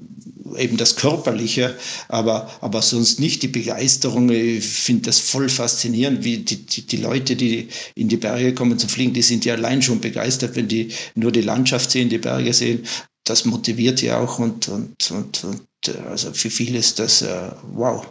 [0.56, 1.76] eben das Körperliche,
[2.08, 4.30] aber, aber sonst nicht die Begeisterung.
[4.30, 8.78] Ich finde das voll faszinierend, wie die, die, die, Leute, die in die Berge kommen
[8.78, 12.18] zu fliegen, die sind ja allein schon begeistert, wenn die nur die Landschaft sehen, die
[12.20, 12.84] Berge sehen
[13.30, 15.68] das motiviert ja auch und, und, und, und
[16.10, 18.06] also für viele ist das äh, wow.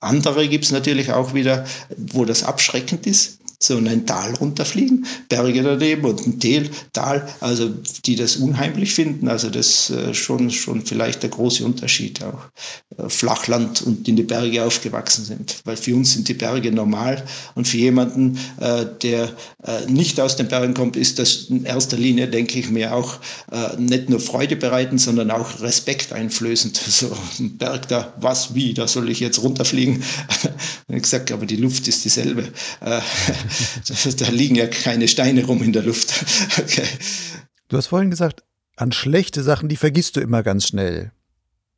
[0.00, 1.64] Andere gibt es natürlich auch wieder,
[1.96, 7.28] wo das abschreckend ist so in ein Tal runterfliegen, Berge daneben und ein Tal, Tal,
[7.40, 7.70] also
[8.06, 9.28] die das unheimlich finden.
[9.28, 12.46] Also das ist äh, schon, schon vielleicht der große Unterschied auch.
[12.96, 15.60] Äh, Flachland und in die Berge aufgewachsen sind.
[15.64, 19.32] Weil für uns sind die Berge normal und für jemanden, äh, der
[19.88, 23.18] nicht aus den Bergen kommt, ist das in erster Linie, denke ich mir, auch
[23.78, 26.80] nicht nur Freude bereiten, sondern auch Respekt einflößend.
[26.94, 27.10] So
[27.40, 30.02] ein Berg da, was, wie, da soll ich jetzt runterfliegen?
[30.88, 32.48] ich gesagt, aber die Luft ist dieselbe.
[34.16, 36.12] da liegen ja keine Steine rum in der Luft.
[36.58, 36.86] Okay.
[37.68, 38.44] Du hast vorhin gesagt,
[38.76, 41.12] an schlechte Sachen, die vergisst du immer ganz schnell.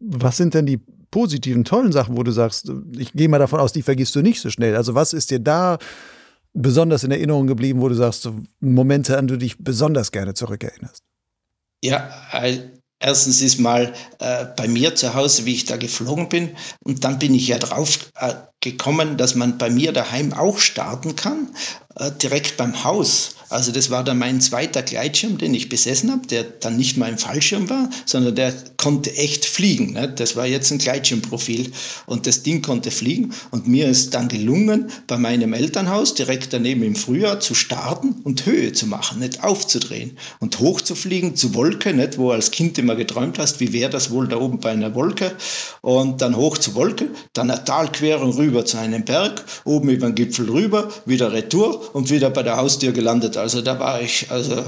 [0.00, 3.72] Was sind denn die positiven, tollen Sachen, wo du sagst, ich gehe mal davon aus,
[3.72, 4.76] die vergisst du nicht so schnell.
[4.76, 5.78] Also was ist dir da
[6.52, 8.28] besonders in Erinnerung geblieben, wo du sagst,
[8.60, 11.02] Momente, an die du dich besonders gerne zurückerinnerst?
[11.82, 12.10] Ja,
[12.98, 16.56] Erstens ist mal äh, bei mir zu Hause, wie ich da geflogen bin.
[16.82, 18.34] Und dann bin ich ja drauf äh,
[18.66, 21.48] gekommen, dass man bei mir daheim auch starten kann,
[21.98, 23.36] äh, direkt beim Haus.
[23.48, 27.06] Also das war dann mein zweiter Gleitschirm, den ich besessen habe, der dann nicht mal
[27.06, 29.92] ein Fallschirm war, sondern der konnte echt fliegen.
[29.92, 30.08] Ne?
[30.08, 31.70] Das war jetzt ein Gleitschirmprofil
[32.06, 36.82] und das Ding konnte fliegen und mir ist dann gelungen, bei meinem Elternhaus direkt daneben
[36.82, 42.18] im Frühjahr zu starten und Höhe zu machen, nicht aufzudrehen und hochzufliegen zu Wolke, nicht,
[42.18, 45.32] wo als Kind immer geträumt hast, wie wäre das wohl da oben bei einer Wolke
[45.82, 50.14] und dann hoch zu Wolke, dann eine Talquerung rüber zu einem Berg, oben über den
[50.14, 54.64] Gipfel rüber, wieder Retour und wieder bei der Haustür gelandet also da war ich, also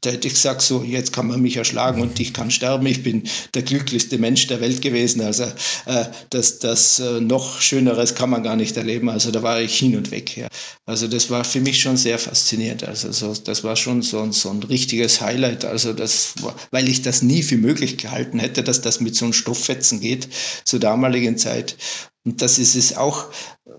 [0.00, 2.86] da hätte ich gesagt, so jetzt kann man mich erschlagen und ich kann sterben.
[2.86, 3.24] Ich bin
[3.54, 5.20] der glücklichste Mensch der Welt gewesen.
[5.20, 5.44] Also
[5.86, 9.08] äh, das, das äh, noch Schöneres kann man gar nicht erleben.
[9.08, 10.36] Also da war ich hin und weg.
[10.36, 10.48] Ja.
[10.86, 12.84] Also das war für mich schon sehr faszinierend.
[12.84, 15.64] Also so, das war schon so, so ein richtiges Highlight.
[15.64, 16.34] Also das,
[16.70, 20.28] weil ich das nie für möglich gehalten hätte, dass das mit so einem Stofffetzen geht
[20.64, 21.76] zur damaligen Zeit.
[22.24, 23.26] Und das ist es auch,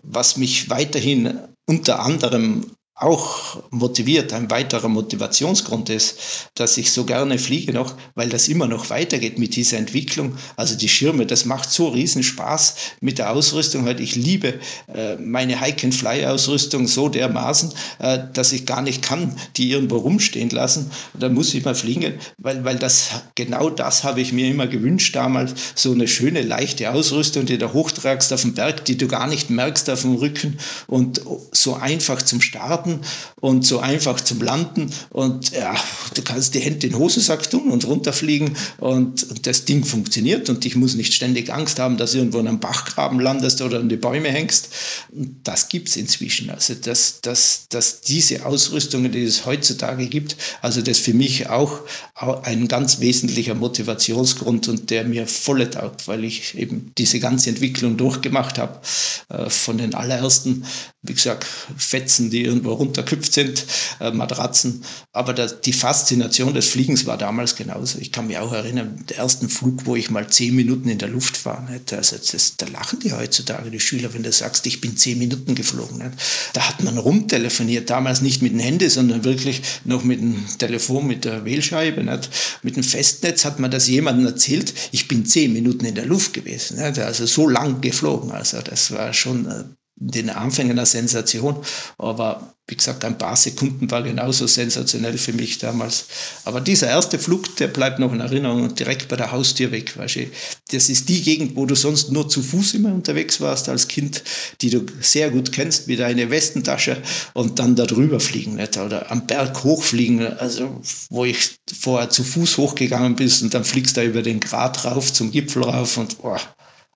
[0.04, 7.38] was mich weiterhin unter anderem auch motiviert, ein weiterer Motivationsgrund ist, dass ich so gerne
[7.38, 10.38] fliege noch, weil das immer noch weitergeht mit dieser Entwicklung.
[10.56, 13.84] Also die Schirme, das macht so riesen Spaß mit der Ausrüstung.
[13.84, 14.62] Halt, ich liebe
[14.94, 20.90] äh, meine Hike-and-Fly-Ausrüstung so dermaßen, äh, dass ich gar nicht kann, die irgendwo rumstehen lassen.
[21.14, 25.14] Da muss ich mal fliegen, weil, weil das, genau das habe ich mir immer gewünscht
[25.18, 25.54] damals.
[25.76, 29.50] So eine schöne, leichte Ausrüstung, die du hochtragst auf dem Berg, die du gar nicht
[29.50, 31.20] merkst auf dem Rücken und
[31.52, 33.02] so einfach zum Starten starten
[33.42, 34.90] und so einfach zum Landen.
[35.10, 35.76] Und ja,
[36.14, 40.50] du kannst die Hände in den Hosensack tun und runterfliegen und, und das Ding funktioniert
[40.50, 43.80] und ich muss nicht ständig Angst haben, dass du irgendwo in einem Bachgraben landest oder
[43.80, 44.70] an die Bäume hängst.
[45.12, 46.50] Und das gibt es inzwischen.
[46.50, 51.82] Also, dass, dass, dass diese Ausrüstungen, die es heutzutage gibt, also das für mich auch
[52.44, 57.98] ein ganz wesentlicher Motivationsgrund und der mir voll taugt, weil ich eben diese ganze Entwicklung
[57.98, 58.80] durchgemacht habe.
[59.30, 60.66] Äh, von den allerersten,
[61.02, 61.46] wie gesagt,
[61.78, 63.66] Fetzen, die irgendwo runtergeküpft sind,
[64.00, 64.84] äh, Matratzen.
[65.12, 68.00] Aber das, die Faszination des Fliegens war damals genauso.
[68.00, 71.10] Ich kann mich auch erinnern, den ersten Flug, wo ich mal zehn Minuten in der
[71.10, 71.68] Luft war.
[71.70, 71.94] Nicht?
[71.94, 75.56] Also das, da lachen die heutzutage, die Schüler, wenn du sagst, ich bin zehn Minuten
[75.56, 75.98] geflogen.
[75.98, 76.14] Nicht?
[76.54, 81.08] Da hat man rumtelefoniert, damals nicht mit dem Handy, sondern wirklich noch mit dem Telefon,
[81.08, 82.04] mit der Wählscheibe.
[82.04, 82.30] Nicht?
[82.64, 86.34] Mit dem Festnetz hat man das jemandem erzählt, ich bin zehn Minuten in der Luft
[86.34, 86.78] gewesen.
[86.82, 87.00] Nicht?
[87.00, 88.32] Also so lang geflogen.
[88.32, 89.64] Also das war schon äh,
[89.98, 91.58] den Anfängen eine Sensation.
[91.98, 96.08] Aber wie gesagt, ein paar Sekunden war genauso sensationell für mich damals.
[96.46, 99.96] Aber dieser erste Flug, der bleibt noch in Erinnerung und direkt bei der Haustür weg.
[99.96, 100.28] Weißt du?
[100.72, 104.24] Das ist die Gegend, wo du sonst nur zu Fuß immer unterwegs warst als Kind,
[104.62, 106.98] die du sehr gut kennst, wie deine Westentasche
[107.34, 108.78] und dann da drüber fliegen nicht?
[108.78, 110.26] oder am Berg hochfliegen.
[110.26, 114.40] Also, wo ich vorher zu Fuß hochgegangen bin und dann fliegst du da über den
[114.40, 116.40] Grat rauf zum Gipfel rauf und boah,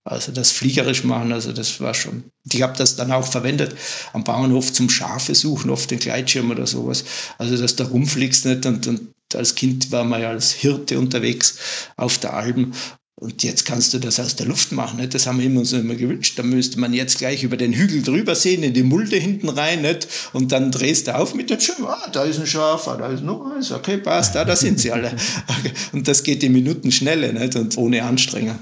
[0.10, 2.24] also das fliegerisch machen, also das war schon.
[2.52, 3.76] Ich habe das dann auch verwendet
[4.14, 7.04] am Bauernhof zum Schafe suchen, oft den Gleitschirm oder sowas.
[7.38, 9.02] Also dass du rumfliegst nicht und, und
[9.34, 11.60] als Kind war man ja als Hirte unterwegs
[11.98, 12.74] auf der Alben
[13.22, 14.98] und jetzt kannst du das aus der Luft machen.
[14.98, 15.14] Nicht?
[15.14, 16.40] Das haben wir immer so immer gewünscht.
[16.40, 19.82] Da müsste man jetzt gleich über den Hügel drüber sehen, in die Mulde hinten rein.
[19.82, 20.08] Nicht?
[20.32, 21.86] Und dann drehst du auf mit dem Schirm.
[21.86, 23.74] Ah, da ist ein Schaf, ah, da ist noch eins.
[23.74, 25.12] Okay, passt, da, da sind sie alle.
[25.92, 27.58] Und das geht in Minuten schnelle nicht?
[27.58, 28.60] und ohne Anstrengung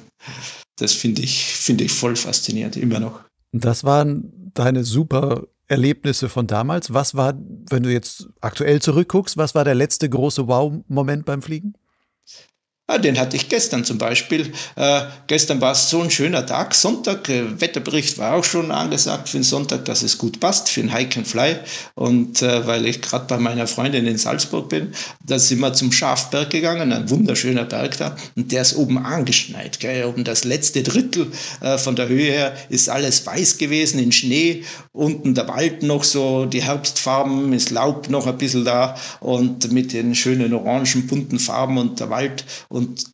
[0.78, 3.22] das finde ich, finde ich voll faszinierend, immer noch.
[3.52, 6.94] Das waren deine super Erlebnisse von damals.
[6.94, 7.34] Was war,
[7.70, 11.74] wenn du jetzt aktuell zurückguckst, was war der letzte große Wow-Moment beim Fliegen?
[12.90, 14.54] Ah, den hatte ich gestern zum Beispiel.
[14.78, 17.28] Äh, gestern war es so ein schöner Tag, Sonntag.
[17.28, 20.94] Äh, Wetterbericht war auch schon angesagt für den Sonntag, dass es gut passt für den
[20.94, 21.58] Hike and Fly.
[21.96, 24.94] Und äh, weil ich gerade bei meiner Freundin in Salzburg bin,
[25.26, 28.16] da sind wir zum Schafberg gegangen, ein wunderschöner Berg da.
[28.38, 29.82] Und der ist oben angeschneit.
[29.82, 30.06] Gell?
[30.06, 31.30] Oben das letzte Drittel
[31.60, 34.64] äh, von der Höhe her ist alles weiß gewesen in Schnee.
[34.94, 39.92] Unten der Wald noch so, die Herbstfarben, ist Laub noch ein bisschen da und mit
[39.92, 42.46] den schönen orangen, bunten Farben und der Wald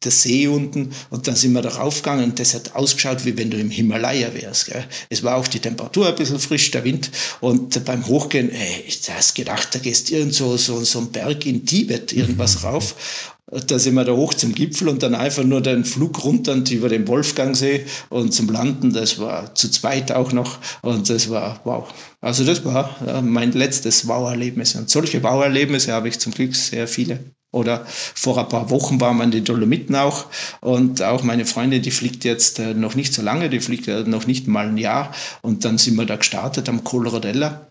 [0.04, 0.92] der See unten.
[1.10, 4.34] Und dann sind wir da raufgegangen und das hat ausgeschaut, wie wenn du im Himalaya
[4.34, 4.68] wärst.
[4.68, 4.86] Gell.
[5.10, 7.12] Es war auch die Temperatur ein bisschen frisch, der Wind.
[7.42, 11.46] Und beim Hochgehen, ey, ich hast gedacht, da gehst irgend so, so, so ein Berg
[11.46, 12.70] in Tibet irgendwas mhm.
[12.70, 13.33] rauf.
[13.68, 16.72] Da sind wir da hoch zum Gipfel und dann einfach nur den Flug runter und
[16.72, 18.94] über den Wolfgangsee und zum Landen.
[18.94, 21.88] Das war zu zweit auch noch und das war wow.
[22.22, 24.76] Also das war ja, mein letztes Wow-Erlebnis.
[24.76, 27.20] Und solche Wow-Erlebnisse habe ich zum Glück sehr viele.
[27.52, 30.26] Oder vor ein paar Wochen waren wir in den Dolomiten auch.
[30.60, 34.26] Und auch meine Freundin, die fliegt jetzt äh, noch nicht so lange, die fliegt noch
[34.26, 35.14] nicht mal ein Jahr.
[35.42, 37.68] Und dann sind wir da gestartet am Coloradella.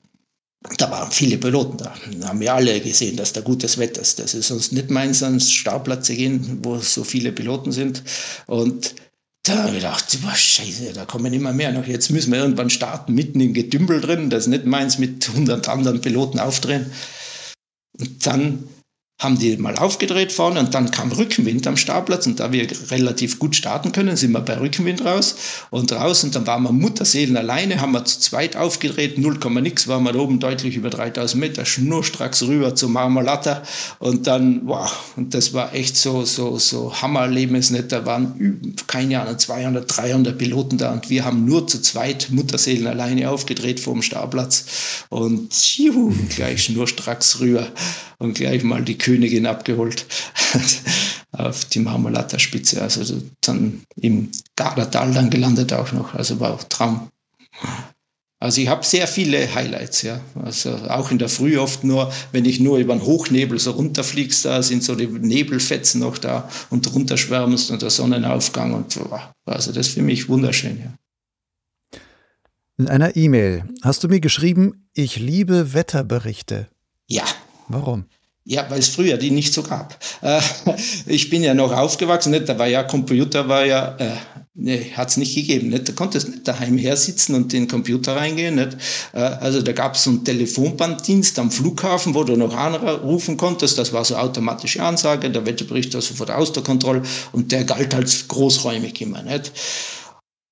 [0.78, 1.94] Da waren viele Piloten da.
[2.20, 4.18] Da haben wir alle gesehen, dass da gutes Wetter ist.
[4.18, 8.02] Das ist sonst nicht meins, ans Startplatz zu gehen, wo so viele Piloten sind.
[8.46, 8.94] Und
[9.42, 11.86] da habe ich gedacht, boah, scheiße, da kommen immer mehr noch.
[11.86, 14.30] Jetzt müssen wir irgendwann starten, mitten im Gedümpel drin.
[14.30, 16.92] Das ist nicht meins, mit 100 anderen Piloten aufdrehen.
[17.98, 18.64] Und dann
[19.22, 23.38] haben die mal aufgedreht vorne und dann kam Rückenwind am Startplatz und da wir relativ
[23.38, 25.36] gut starten können, sind wir bei Rückenwind raus
[25.70, 29.86] und raus und dann waren wir Mutterseelen alleine, haben wir zu zweit aufgedreht, 0, nix,
[29.86, 33.62] waren wir da oben deutlich über 3000 Meter, schnurstracks rüber zu Marmolata
[34.00, 39.38] und dann, wow, und das war echt so, so, so Hammererlebnis, da waren, keine Ahnung,
[39.38, 44.02] 200, 300 Piloten da und wir haben nur zu zweit Mutterseelen alleine aufgedreht vor dem
[44.02, 44.64] Startplatz
[45.10, 47.68] und juhu, gleich schnurstracks rüber
[48.22, 50.06] und gleich mal die Königin abgeholt
[51.32, 52.80] auf die Marmolata-Spitze.
[52.80, 56.14] Also dann im Gardatal dann gelandet auch noch.
[56.14, 57.10] Also war auch Traum.
[58.40, 60.20] Also ich habe sehr viele Highlights, ja.
[60.42, 64.46] Also auch in der Früh oft nur, wenn ich nur über den Hochnebel so runterfliegst,
[64.46, 69.08] da sind so die Nebelfetzen noch da und runterschwärmst und der Sonnenaufgang und so.
[69.44, 70.92] Also das ist für mich wunderschön, ja.
[72.78, 76.66] In einer E-Mail hast du mir geschrieben, ich liebe Wetterberichte.
[77.06, 77.24] Ja,
[77.72, 78.04] Warum?
[78.44, 79.98] Ja, weil es früher die nicht so gab.
[80.20, 80.40] Äh,
[81.06, 84.16] ich bin ja noch aufgewachsen, da war ja Computer, war ja, äh,
[84.54, 85.68] nee, hat es nicht gegeben.
[85.68, 85.88] Nicht?
[85.88, 88.56] Da konntest nicht daheim her sitzen und in den Computer reingehen.
[88.56, 88.76] Nicht?
[89.12, 93.78] Äh, also da gab es so einen Telefonbanddienst am Flughafen, wo du noch anrufen konntest.
[93.78, 97.94] Das war so automatische Ansage, der Wetterbericht war sofort aus der Kontrolle und der galt
[97.94, 99.22] als großräumig immer.
[99.22, 99.52] Nicht?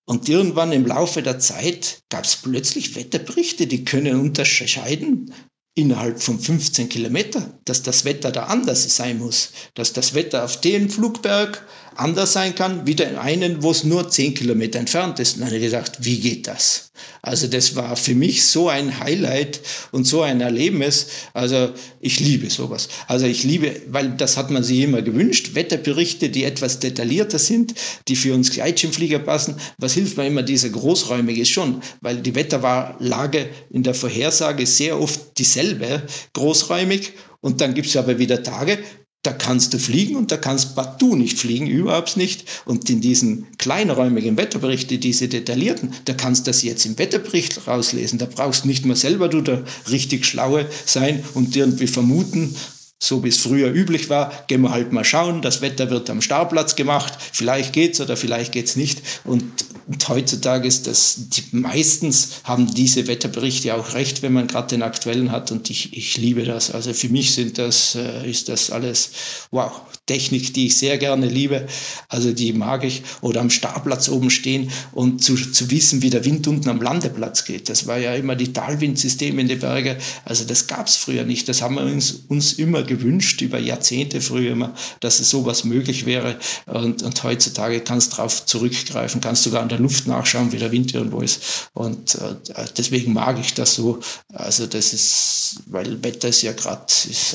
[0.07, 5.33] Und irgendwann im Laufe der Zeit gab es plötzlich Wetterberichte, die können unterscheiden,
[5.75, 10.61] innerhalb von 15 Kilometern, dass das Wetter da anders sein muss, dass das Wetter auf
[10.61, 11.67] dem Flugberg
[11.97, 15.35] anders sein kann, wie den einen, wo es nur zehn Kilometer entfernt ist.
[15.35, 16.91] Und dann habe ich gedacht, wie geht das?
[17.23, 19.61] Also das war für mich so ein Highlight
[19.93, 21.07] und so ein Erlebnis.
[21.35, 21.71] Also
[22.01, 22.89] ich liebe sowas.
[23.09, 27.75] Also ich liebe, weil das hat man sich immer gewünscht, Wetterberichte, die etwas detaillierter sind,
[28.09, 29.57] die für uns Gleitschirmflieger passen.
[29.79, 35.39] Was hilft mir immer, diese großräumige schon, weil die Wetterlage in der Vorhersage sehr oft
[35.39, 37.13] dieselbe, großräumig.
[37.43, 38.79] Und dann gibt es aber wieder Tage,
[39.23, 42.63] da kannst du fliegen und da kannst partout nicht fliegen, überhaupt nicht.
[42.65, 48.19] Und in diesen kleinräumigen Wetterberichten, diese detaillierten, da kannst du das jetzt im Wetterbericht rauslesen.
[48.19, 52.55] Da brauchst nicht mal selber du der richtig Schlaue sein und irgendwie vermuten,
[53.03, 56.21] so wie es früher üblich war, gehen wir halt mal schauen, das Wetter wird am
[56.21, 59.01] Startplatz gemacht, vielleicht geht's oder vielleicht geht's nicht.
[59.25, 59.43] Und,
[59.87, 64.83] und heutzutage ist das, die, meistens haben diese Wetterberichte auch recht, wenn man gerade den
[64.83, 66.73] aktuellen hat und ich, ich liebe das.
[66.73, 69.13] Also für mich sind das, äh, ist das alles,
[69.51, 69.73] wow,
[70.05, 71.67] Technik, die ich sehr gerne liebe,
[72.09, 73.03] also die mag ich.
[73.23, 77.45] Oder am Startplatz oben stehen und zu, zu wissen, wie der Wind unten am Landeplatz
[77.45, 77.69] geht.
[77.69, 79.97] Das war ja immer die Talwindsysteme in den Bergen.
[80.25, 81.49] Also das gab es früher nicht.
[81.49, 86.05] Das haben wir uns, uns immer gewünscht, über Jahrzehnte früher immer, dass es sowas möglich
[86.05, 86.37] wäre.
[86.67, 90.73] Und, und heutzutage kannst du darauf zurückgreifen, kannst sogar an der Luft nachschauen, wie der
[90.73, 91.71] Wind irgendwo ist.
[91.73, 94.01] Und äh, deswegen mag ich das so.
[94.33, 96.87] Also das ist, weil Wetter ist ja gerade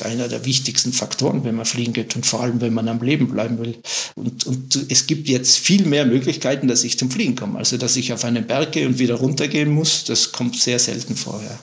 [0.04, 3.28] einer der wichtigsten Faktoren, wenn man fliegen geht und vor allem, wenn man am Leben
[3.28, 3.76] bleiben will.
[4.14, 7.58] Und, und es gibt jetzt viel mehr Möglichkeiten, dass ich zum Fliegen komme.
[7.58, 11.16] Also, dass ich auf einen Berg gehe und wieder runtergehen muss, das kommt sehr selten
[11.16, 11.58] vorher.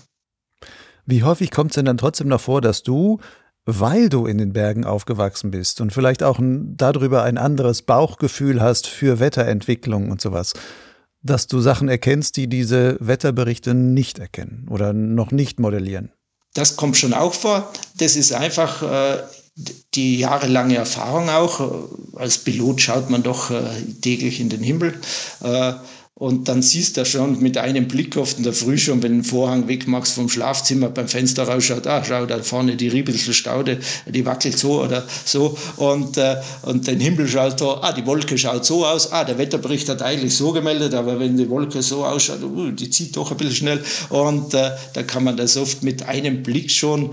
[1.05, 3.19] Wie häufig kommt es denn dann trotzdem noch vor, dass du,
[3.65, 8.61] weil du in den Bergen aufgewachsen bist und vielleicht auch ein, darüber ein anderes Bauchgefühl
[8.61, 10.53] hast für Wetterentwicklung und sowas,
[11.21, 16.11] dass du Sachen erkennst, die diese Wetterberichte nicht erkennen oder noch nicht modellieren?
[16.53, 17.71] Das kommt schon auch vor.
[17.97, 19.23] Das ist einfach äh,
[19.95, 21.87] die jahrelange Erfahrung auch.
[22.15, 23.63] Als Pilot schaut man doch äh,
[24.01, 24.93] täglich in den Himmel.
[25.41, 25.73] Äh,
[26.15, 29.17] und dann siehst du schon mit einem Blick oft in der Früh schon, wenn du
[29.17, 33.79] den Vorhang wegmachst vom Schlafzimmer, beim Fenster rausschaut, ah, schau, da vorne die Riebelsel Staude,
[34.05, 35.57] die wackelt so oder so.
[35.77, 39.39] Und, äh, und den Himmel schaut da, ah, die Wolke schaut so aus, ah, der
[39.39, 43.31] Wetterbericht hat eigentlich so gemeldet, aber wenn die Wolke so ausschaut, uh, die zieht doch
[43.31, 43.83] ein bisschen schnell.
[44.09, 47.09] Und äh, da kann man das oft mit einem Blick schon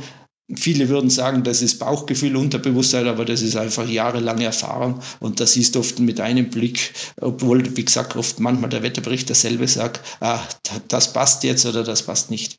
[0.56, 5.56] Viele würden sagen, das ist Bauchgefühl, Unterbewusstsein, aber das ist einfach jahrelange Erfahrung und das
[5.56, 10.40] ist oft mit einem Blick, obwohl, wie gesagt, oft manchmal der Wetterbericht dasselbe sagt, ah,
[10.88, 12.58] das passt jetzt oder das passt nicht.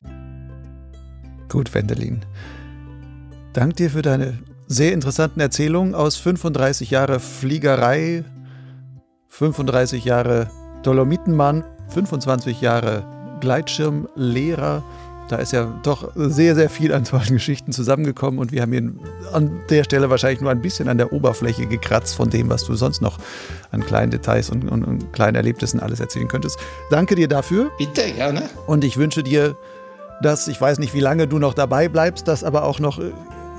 [1.50, 2.22] Gut, Wendelin.
[3.54, 8.24] Dank dir für deine sehr interessanten Erzählungen aus 35 Jahre Fliegerei,
[9.28, 10.50] 35 Jahre
[10.84, 13.06] Dolomitenmann, 25 Jahre
[13.42, 14.82] Gleitschirmlehrer
[15.30, 18.92] da ist ja doch sehr, sehr viel an tollen Geschichten zusammengekommen und wir haben hier
[19.34, 22.76] an der Stelle wahrscheinlich nur ein bisschen an der Oberfläche gekratzt von dem, was du
[22.76, 23.18] sonst noch
[23.72, 26.58] an kleinen Details und, und, und kleinen Erlebnissen alles erzählen könntest.
[26.90, 27.72] Danke dir dafür.
[27.78, 28.50] Bitte, gerne.
[28.68, 29.56] Und ich wünsche dir,
[30.22, 33.00] dass, ich weiß nicht, wie lange du noch dabei bleibst, dass aber auch noch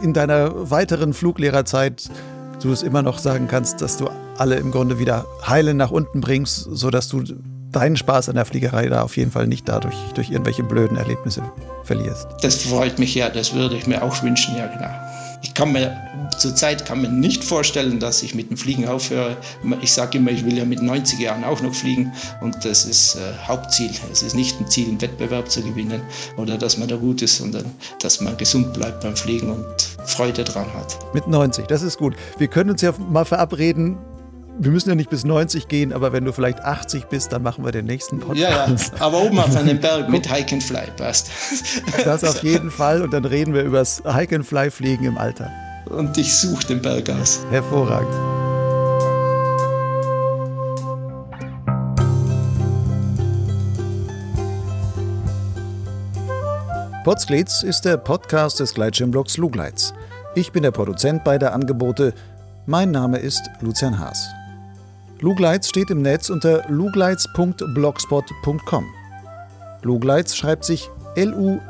[0.03, 2.11] in deiner weiteren Fluglehrerzeit
[2.61, 6.21] du es immer noch sagen kannst, dass du alle im Grunde wieder heilen nach unten
[6.21, 7.23] bringst, sodass du
[7.73, 11.43] deinen Spaß an der Fliegerei da auf jeden Fall nicht dadurch durch irgendwelche blöden Erlebnisse
[11.85, 12.29] verlierst.
[12.43, 14.91] Das freut mich ja, das würde ich mir auch wünschen, ja genau.
[15.43, 15.97] Ich kann mir
[16.39, 19.37] zurzeit kann man nicht vorstellen, dass ich mit dem Fliegen aufhöre.
[19.81, 23.17] Ich sage immer, ich will ja mit 90 Jahren auch noch fliegen und das ist
[23.17, 23.91] äh, Hauptziel.
[24.11, 26.01] Es ist nicht ein Ziel, einen Wettbewerb zu gewinnen
[26.37, 27.65] oder dass man da gut ist, sondern
[28.01, 29.65] dass man gesund bleibt beim Fliegen und
[30.05, 30.99] Freude dran hat.
[31.15, 32.15] Mit 90, das ist gut.
[32.39, 33.99] Wir können uns ja mal verabreden,
[34.59, 37.65] wir müssen ja nicht bis 90 gehen, aber wenn du vielleicht 80 bist, dann machen
[37.65, 38.39] wir den nächsten Podcast.
[38.39, 41.31] Ja, ja, aber oben auf einem Berg mit Hike and Fly passt.
[42.05, 45.19] Das auf jeden Fall und dann reden wir über das Hike and Fly Fliegen im
[45.19, 45.51] Alter.
[45.87, 47.41] Und ich suche den Berg aus.
[47.51, 48.13] Hervorragend.
[57.05, 59.93] Potsglitz ist der Podcast des Gleitschirmblogs Lugleitz.
[60.35, 62.15] Ich bin der Produzent beider Angebote.
[62.67, 64.29] Mein Name ist Lucian Haas.
[65.23, 68.87] Lugleitz steht im Netz unter lugleitz.blogspot.com.
[69.83, 71.65] Lugleitz schreibt sich L-U-G-L-I-D-Z.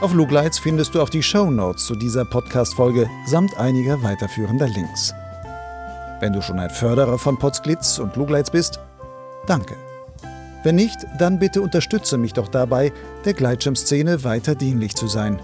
[0.00, 5.14] Auf Lugleitz findest du auch die Show Notes zu dieser Podcast-Folge samt einiger weiterführender Links.
[6.18, 8.80] Wenn du schon ein Förderer von Potsglitz und Lugleitz bist,
[9.46, 9.76] danke.
[10.64, 12.92] Wenn nicht, dann bitte unterstütze mich doch dabei,
[13.24, 15.38] der Gleitschirmszene weiter dienlich zu sein.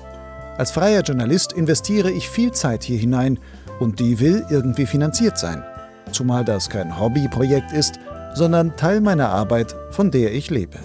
[0.59, 3.39] Als freier Journalist investiere ich viel Zeit hier hinein
[3.81, 5.63] und die will irgendwie finanziert sein.
[6.13, 7.99] Zumal das kein Hobbyprojekt ist,
[8.35, 10.79] sondern Teil meiner Arbeit, von der ich lebe.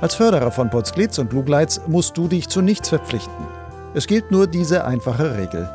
[0.00, 3.44] Als Förderer von Potsglitz und Lugleitz musst du dich zu nichts verpflichten.
[3.94, 5.68] Es gilt nur diese einfache Regel.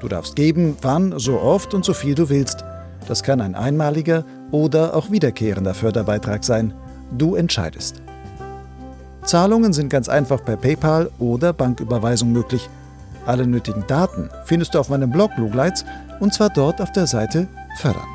[0.00, 2.64] Du darfst geben, wann, so oft und so viel du willst.
[3.08, 6.72] Das kann ein einmaliger oder auch wiederkehrender Förderbeitrag sein.
[7.16, 8.00] Du entscheidest.
[9.24, 12.70] Zahlungen sind ganz einfach per PayPal oder Banküberweisung möglich.
[13.28, 15.84] Alle nötigen Daten findest du auf meinem Blog Lugleitz
[16.18, 17.46] und zwar dort auf der Seite
[17.76, 18.08] Fördern.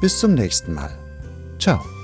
[0.00, 0.90] Bis zum nächsten Mal.
[1.60, 1.95] Ciao.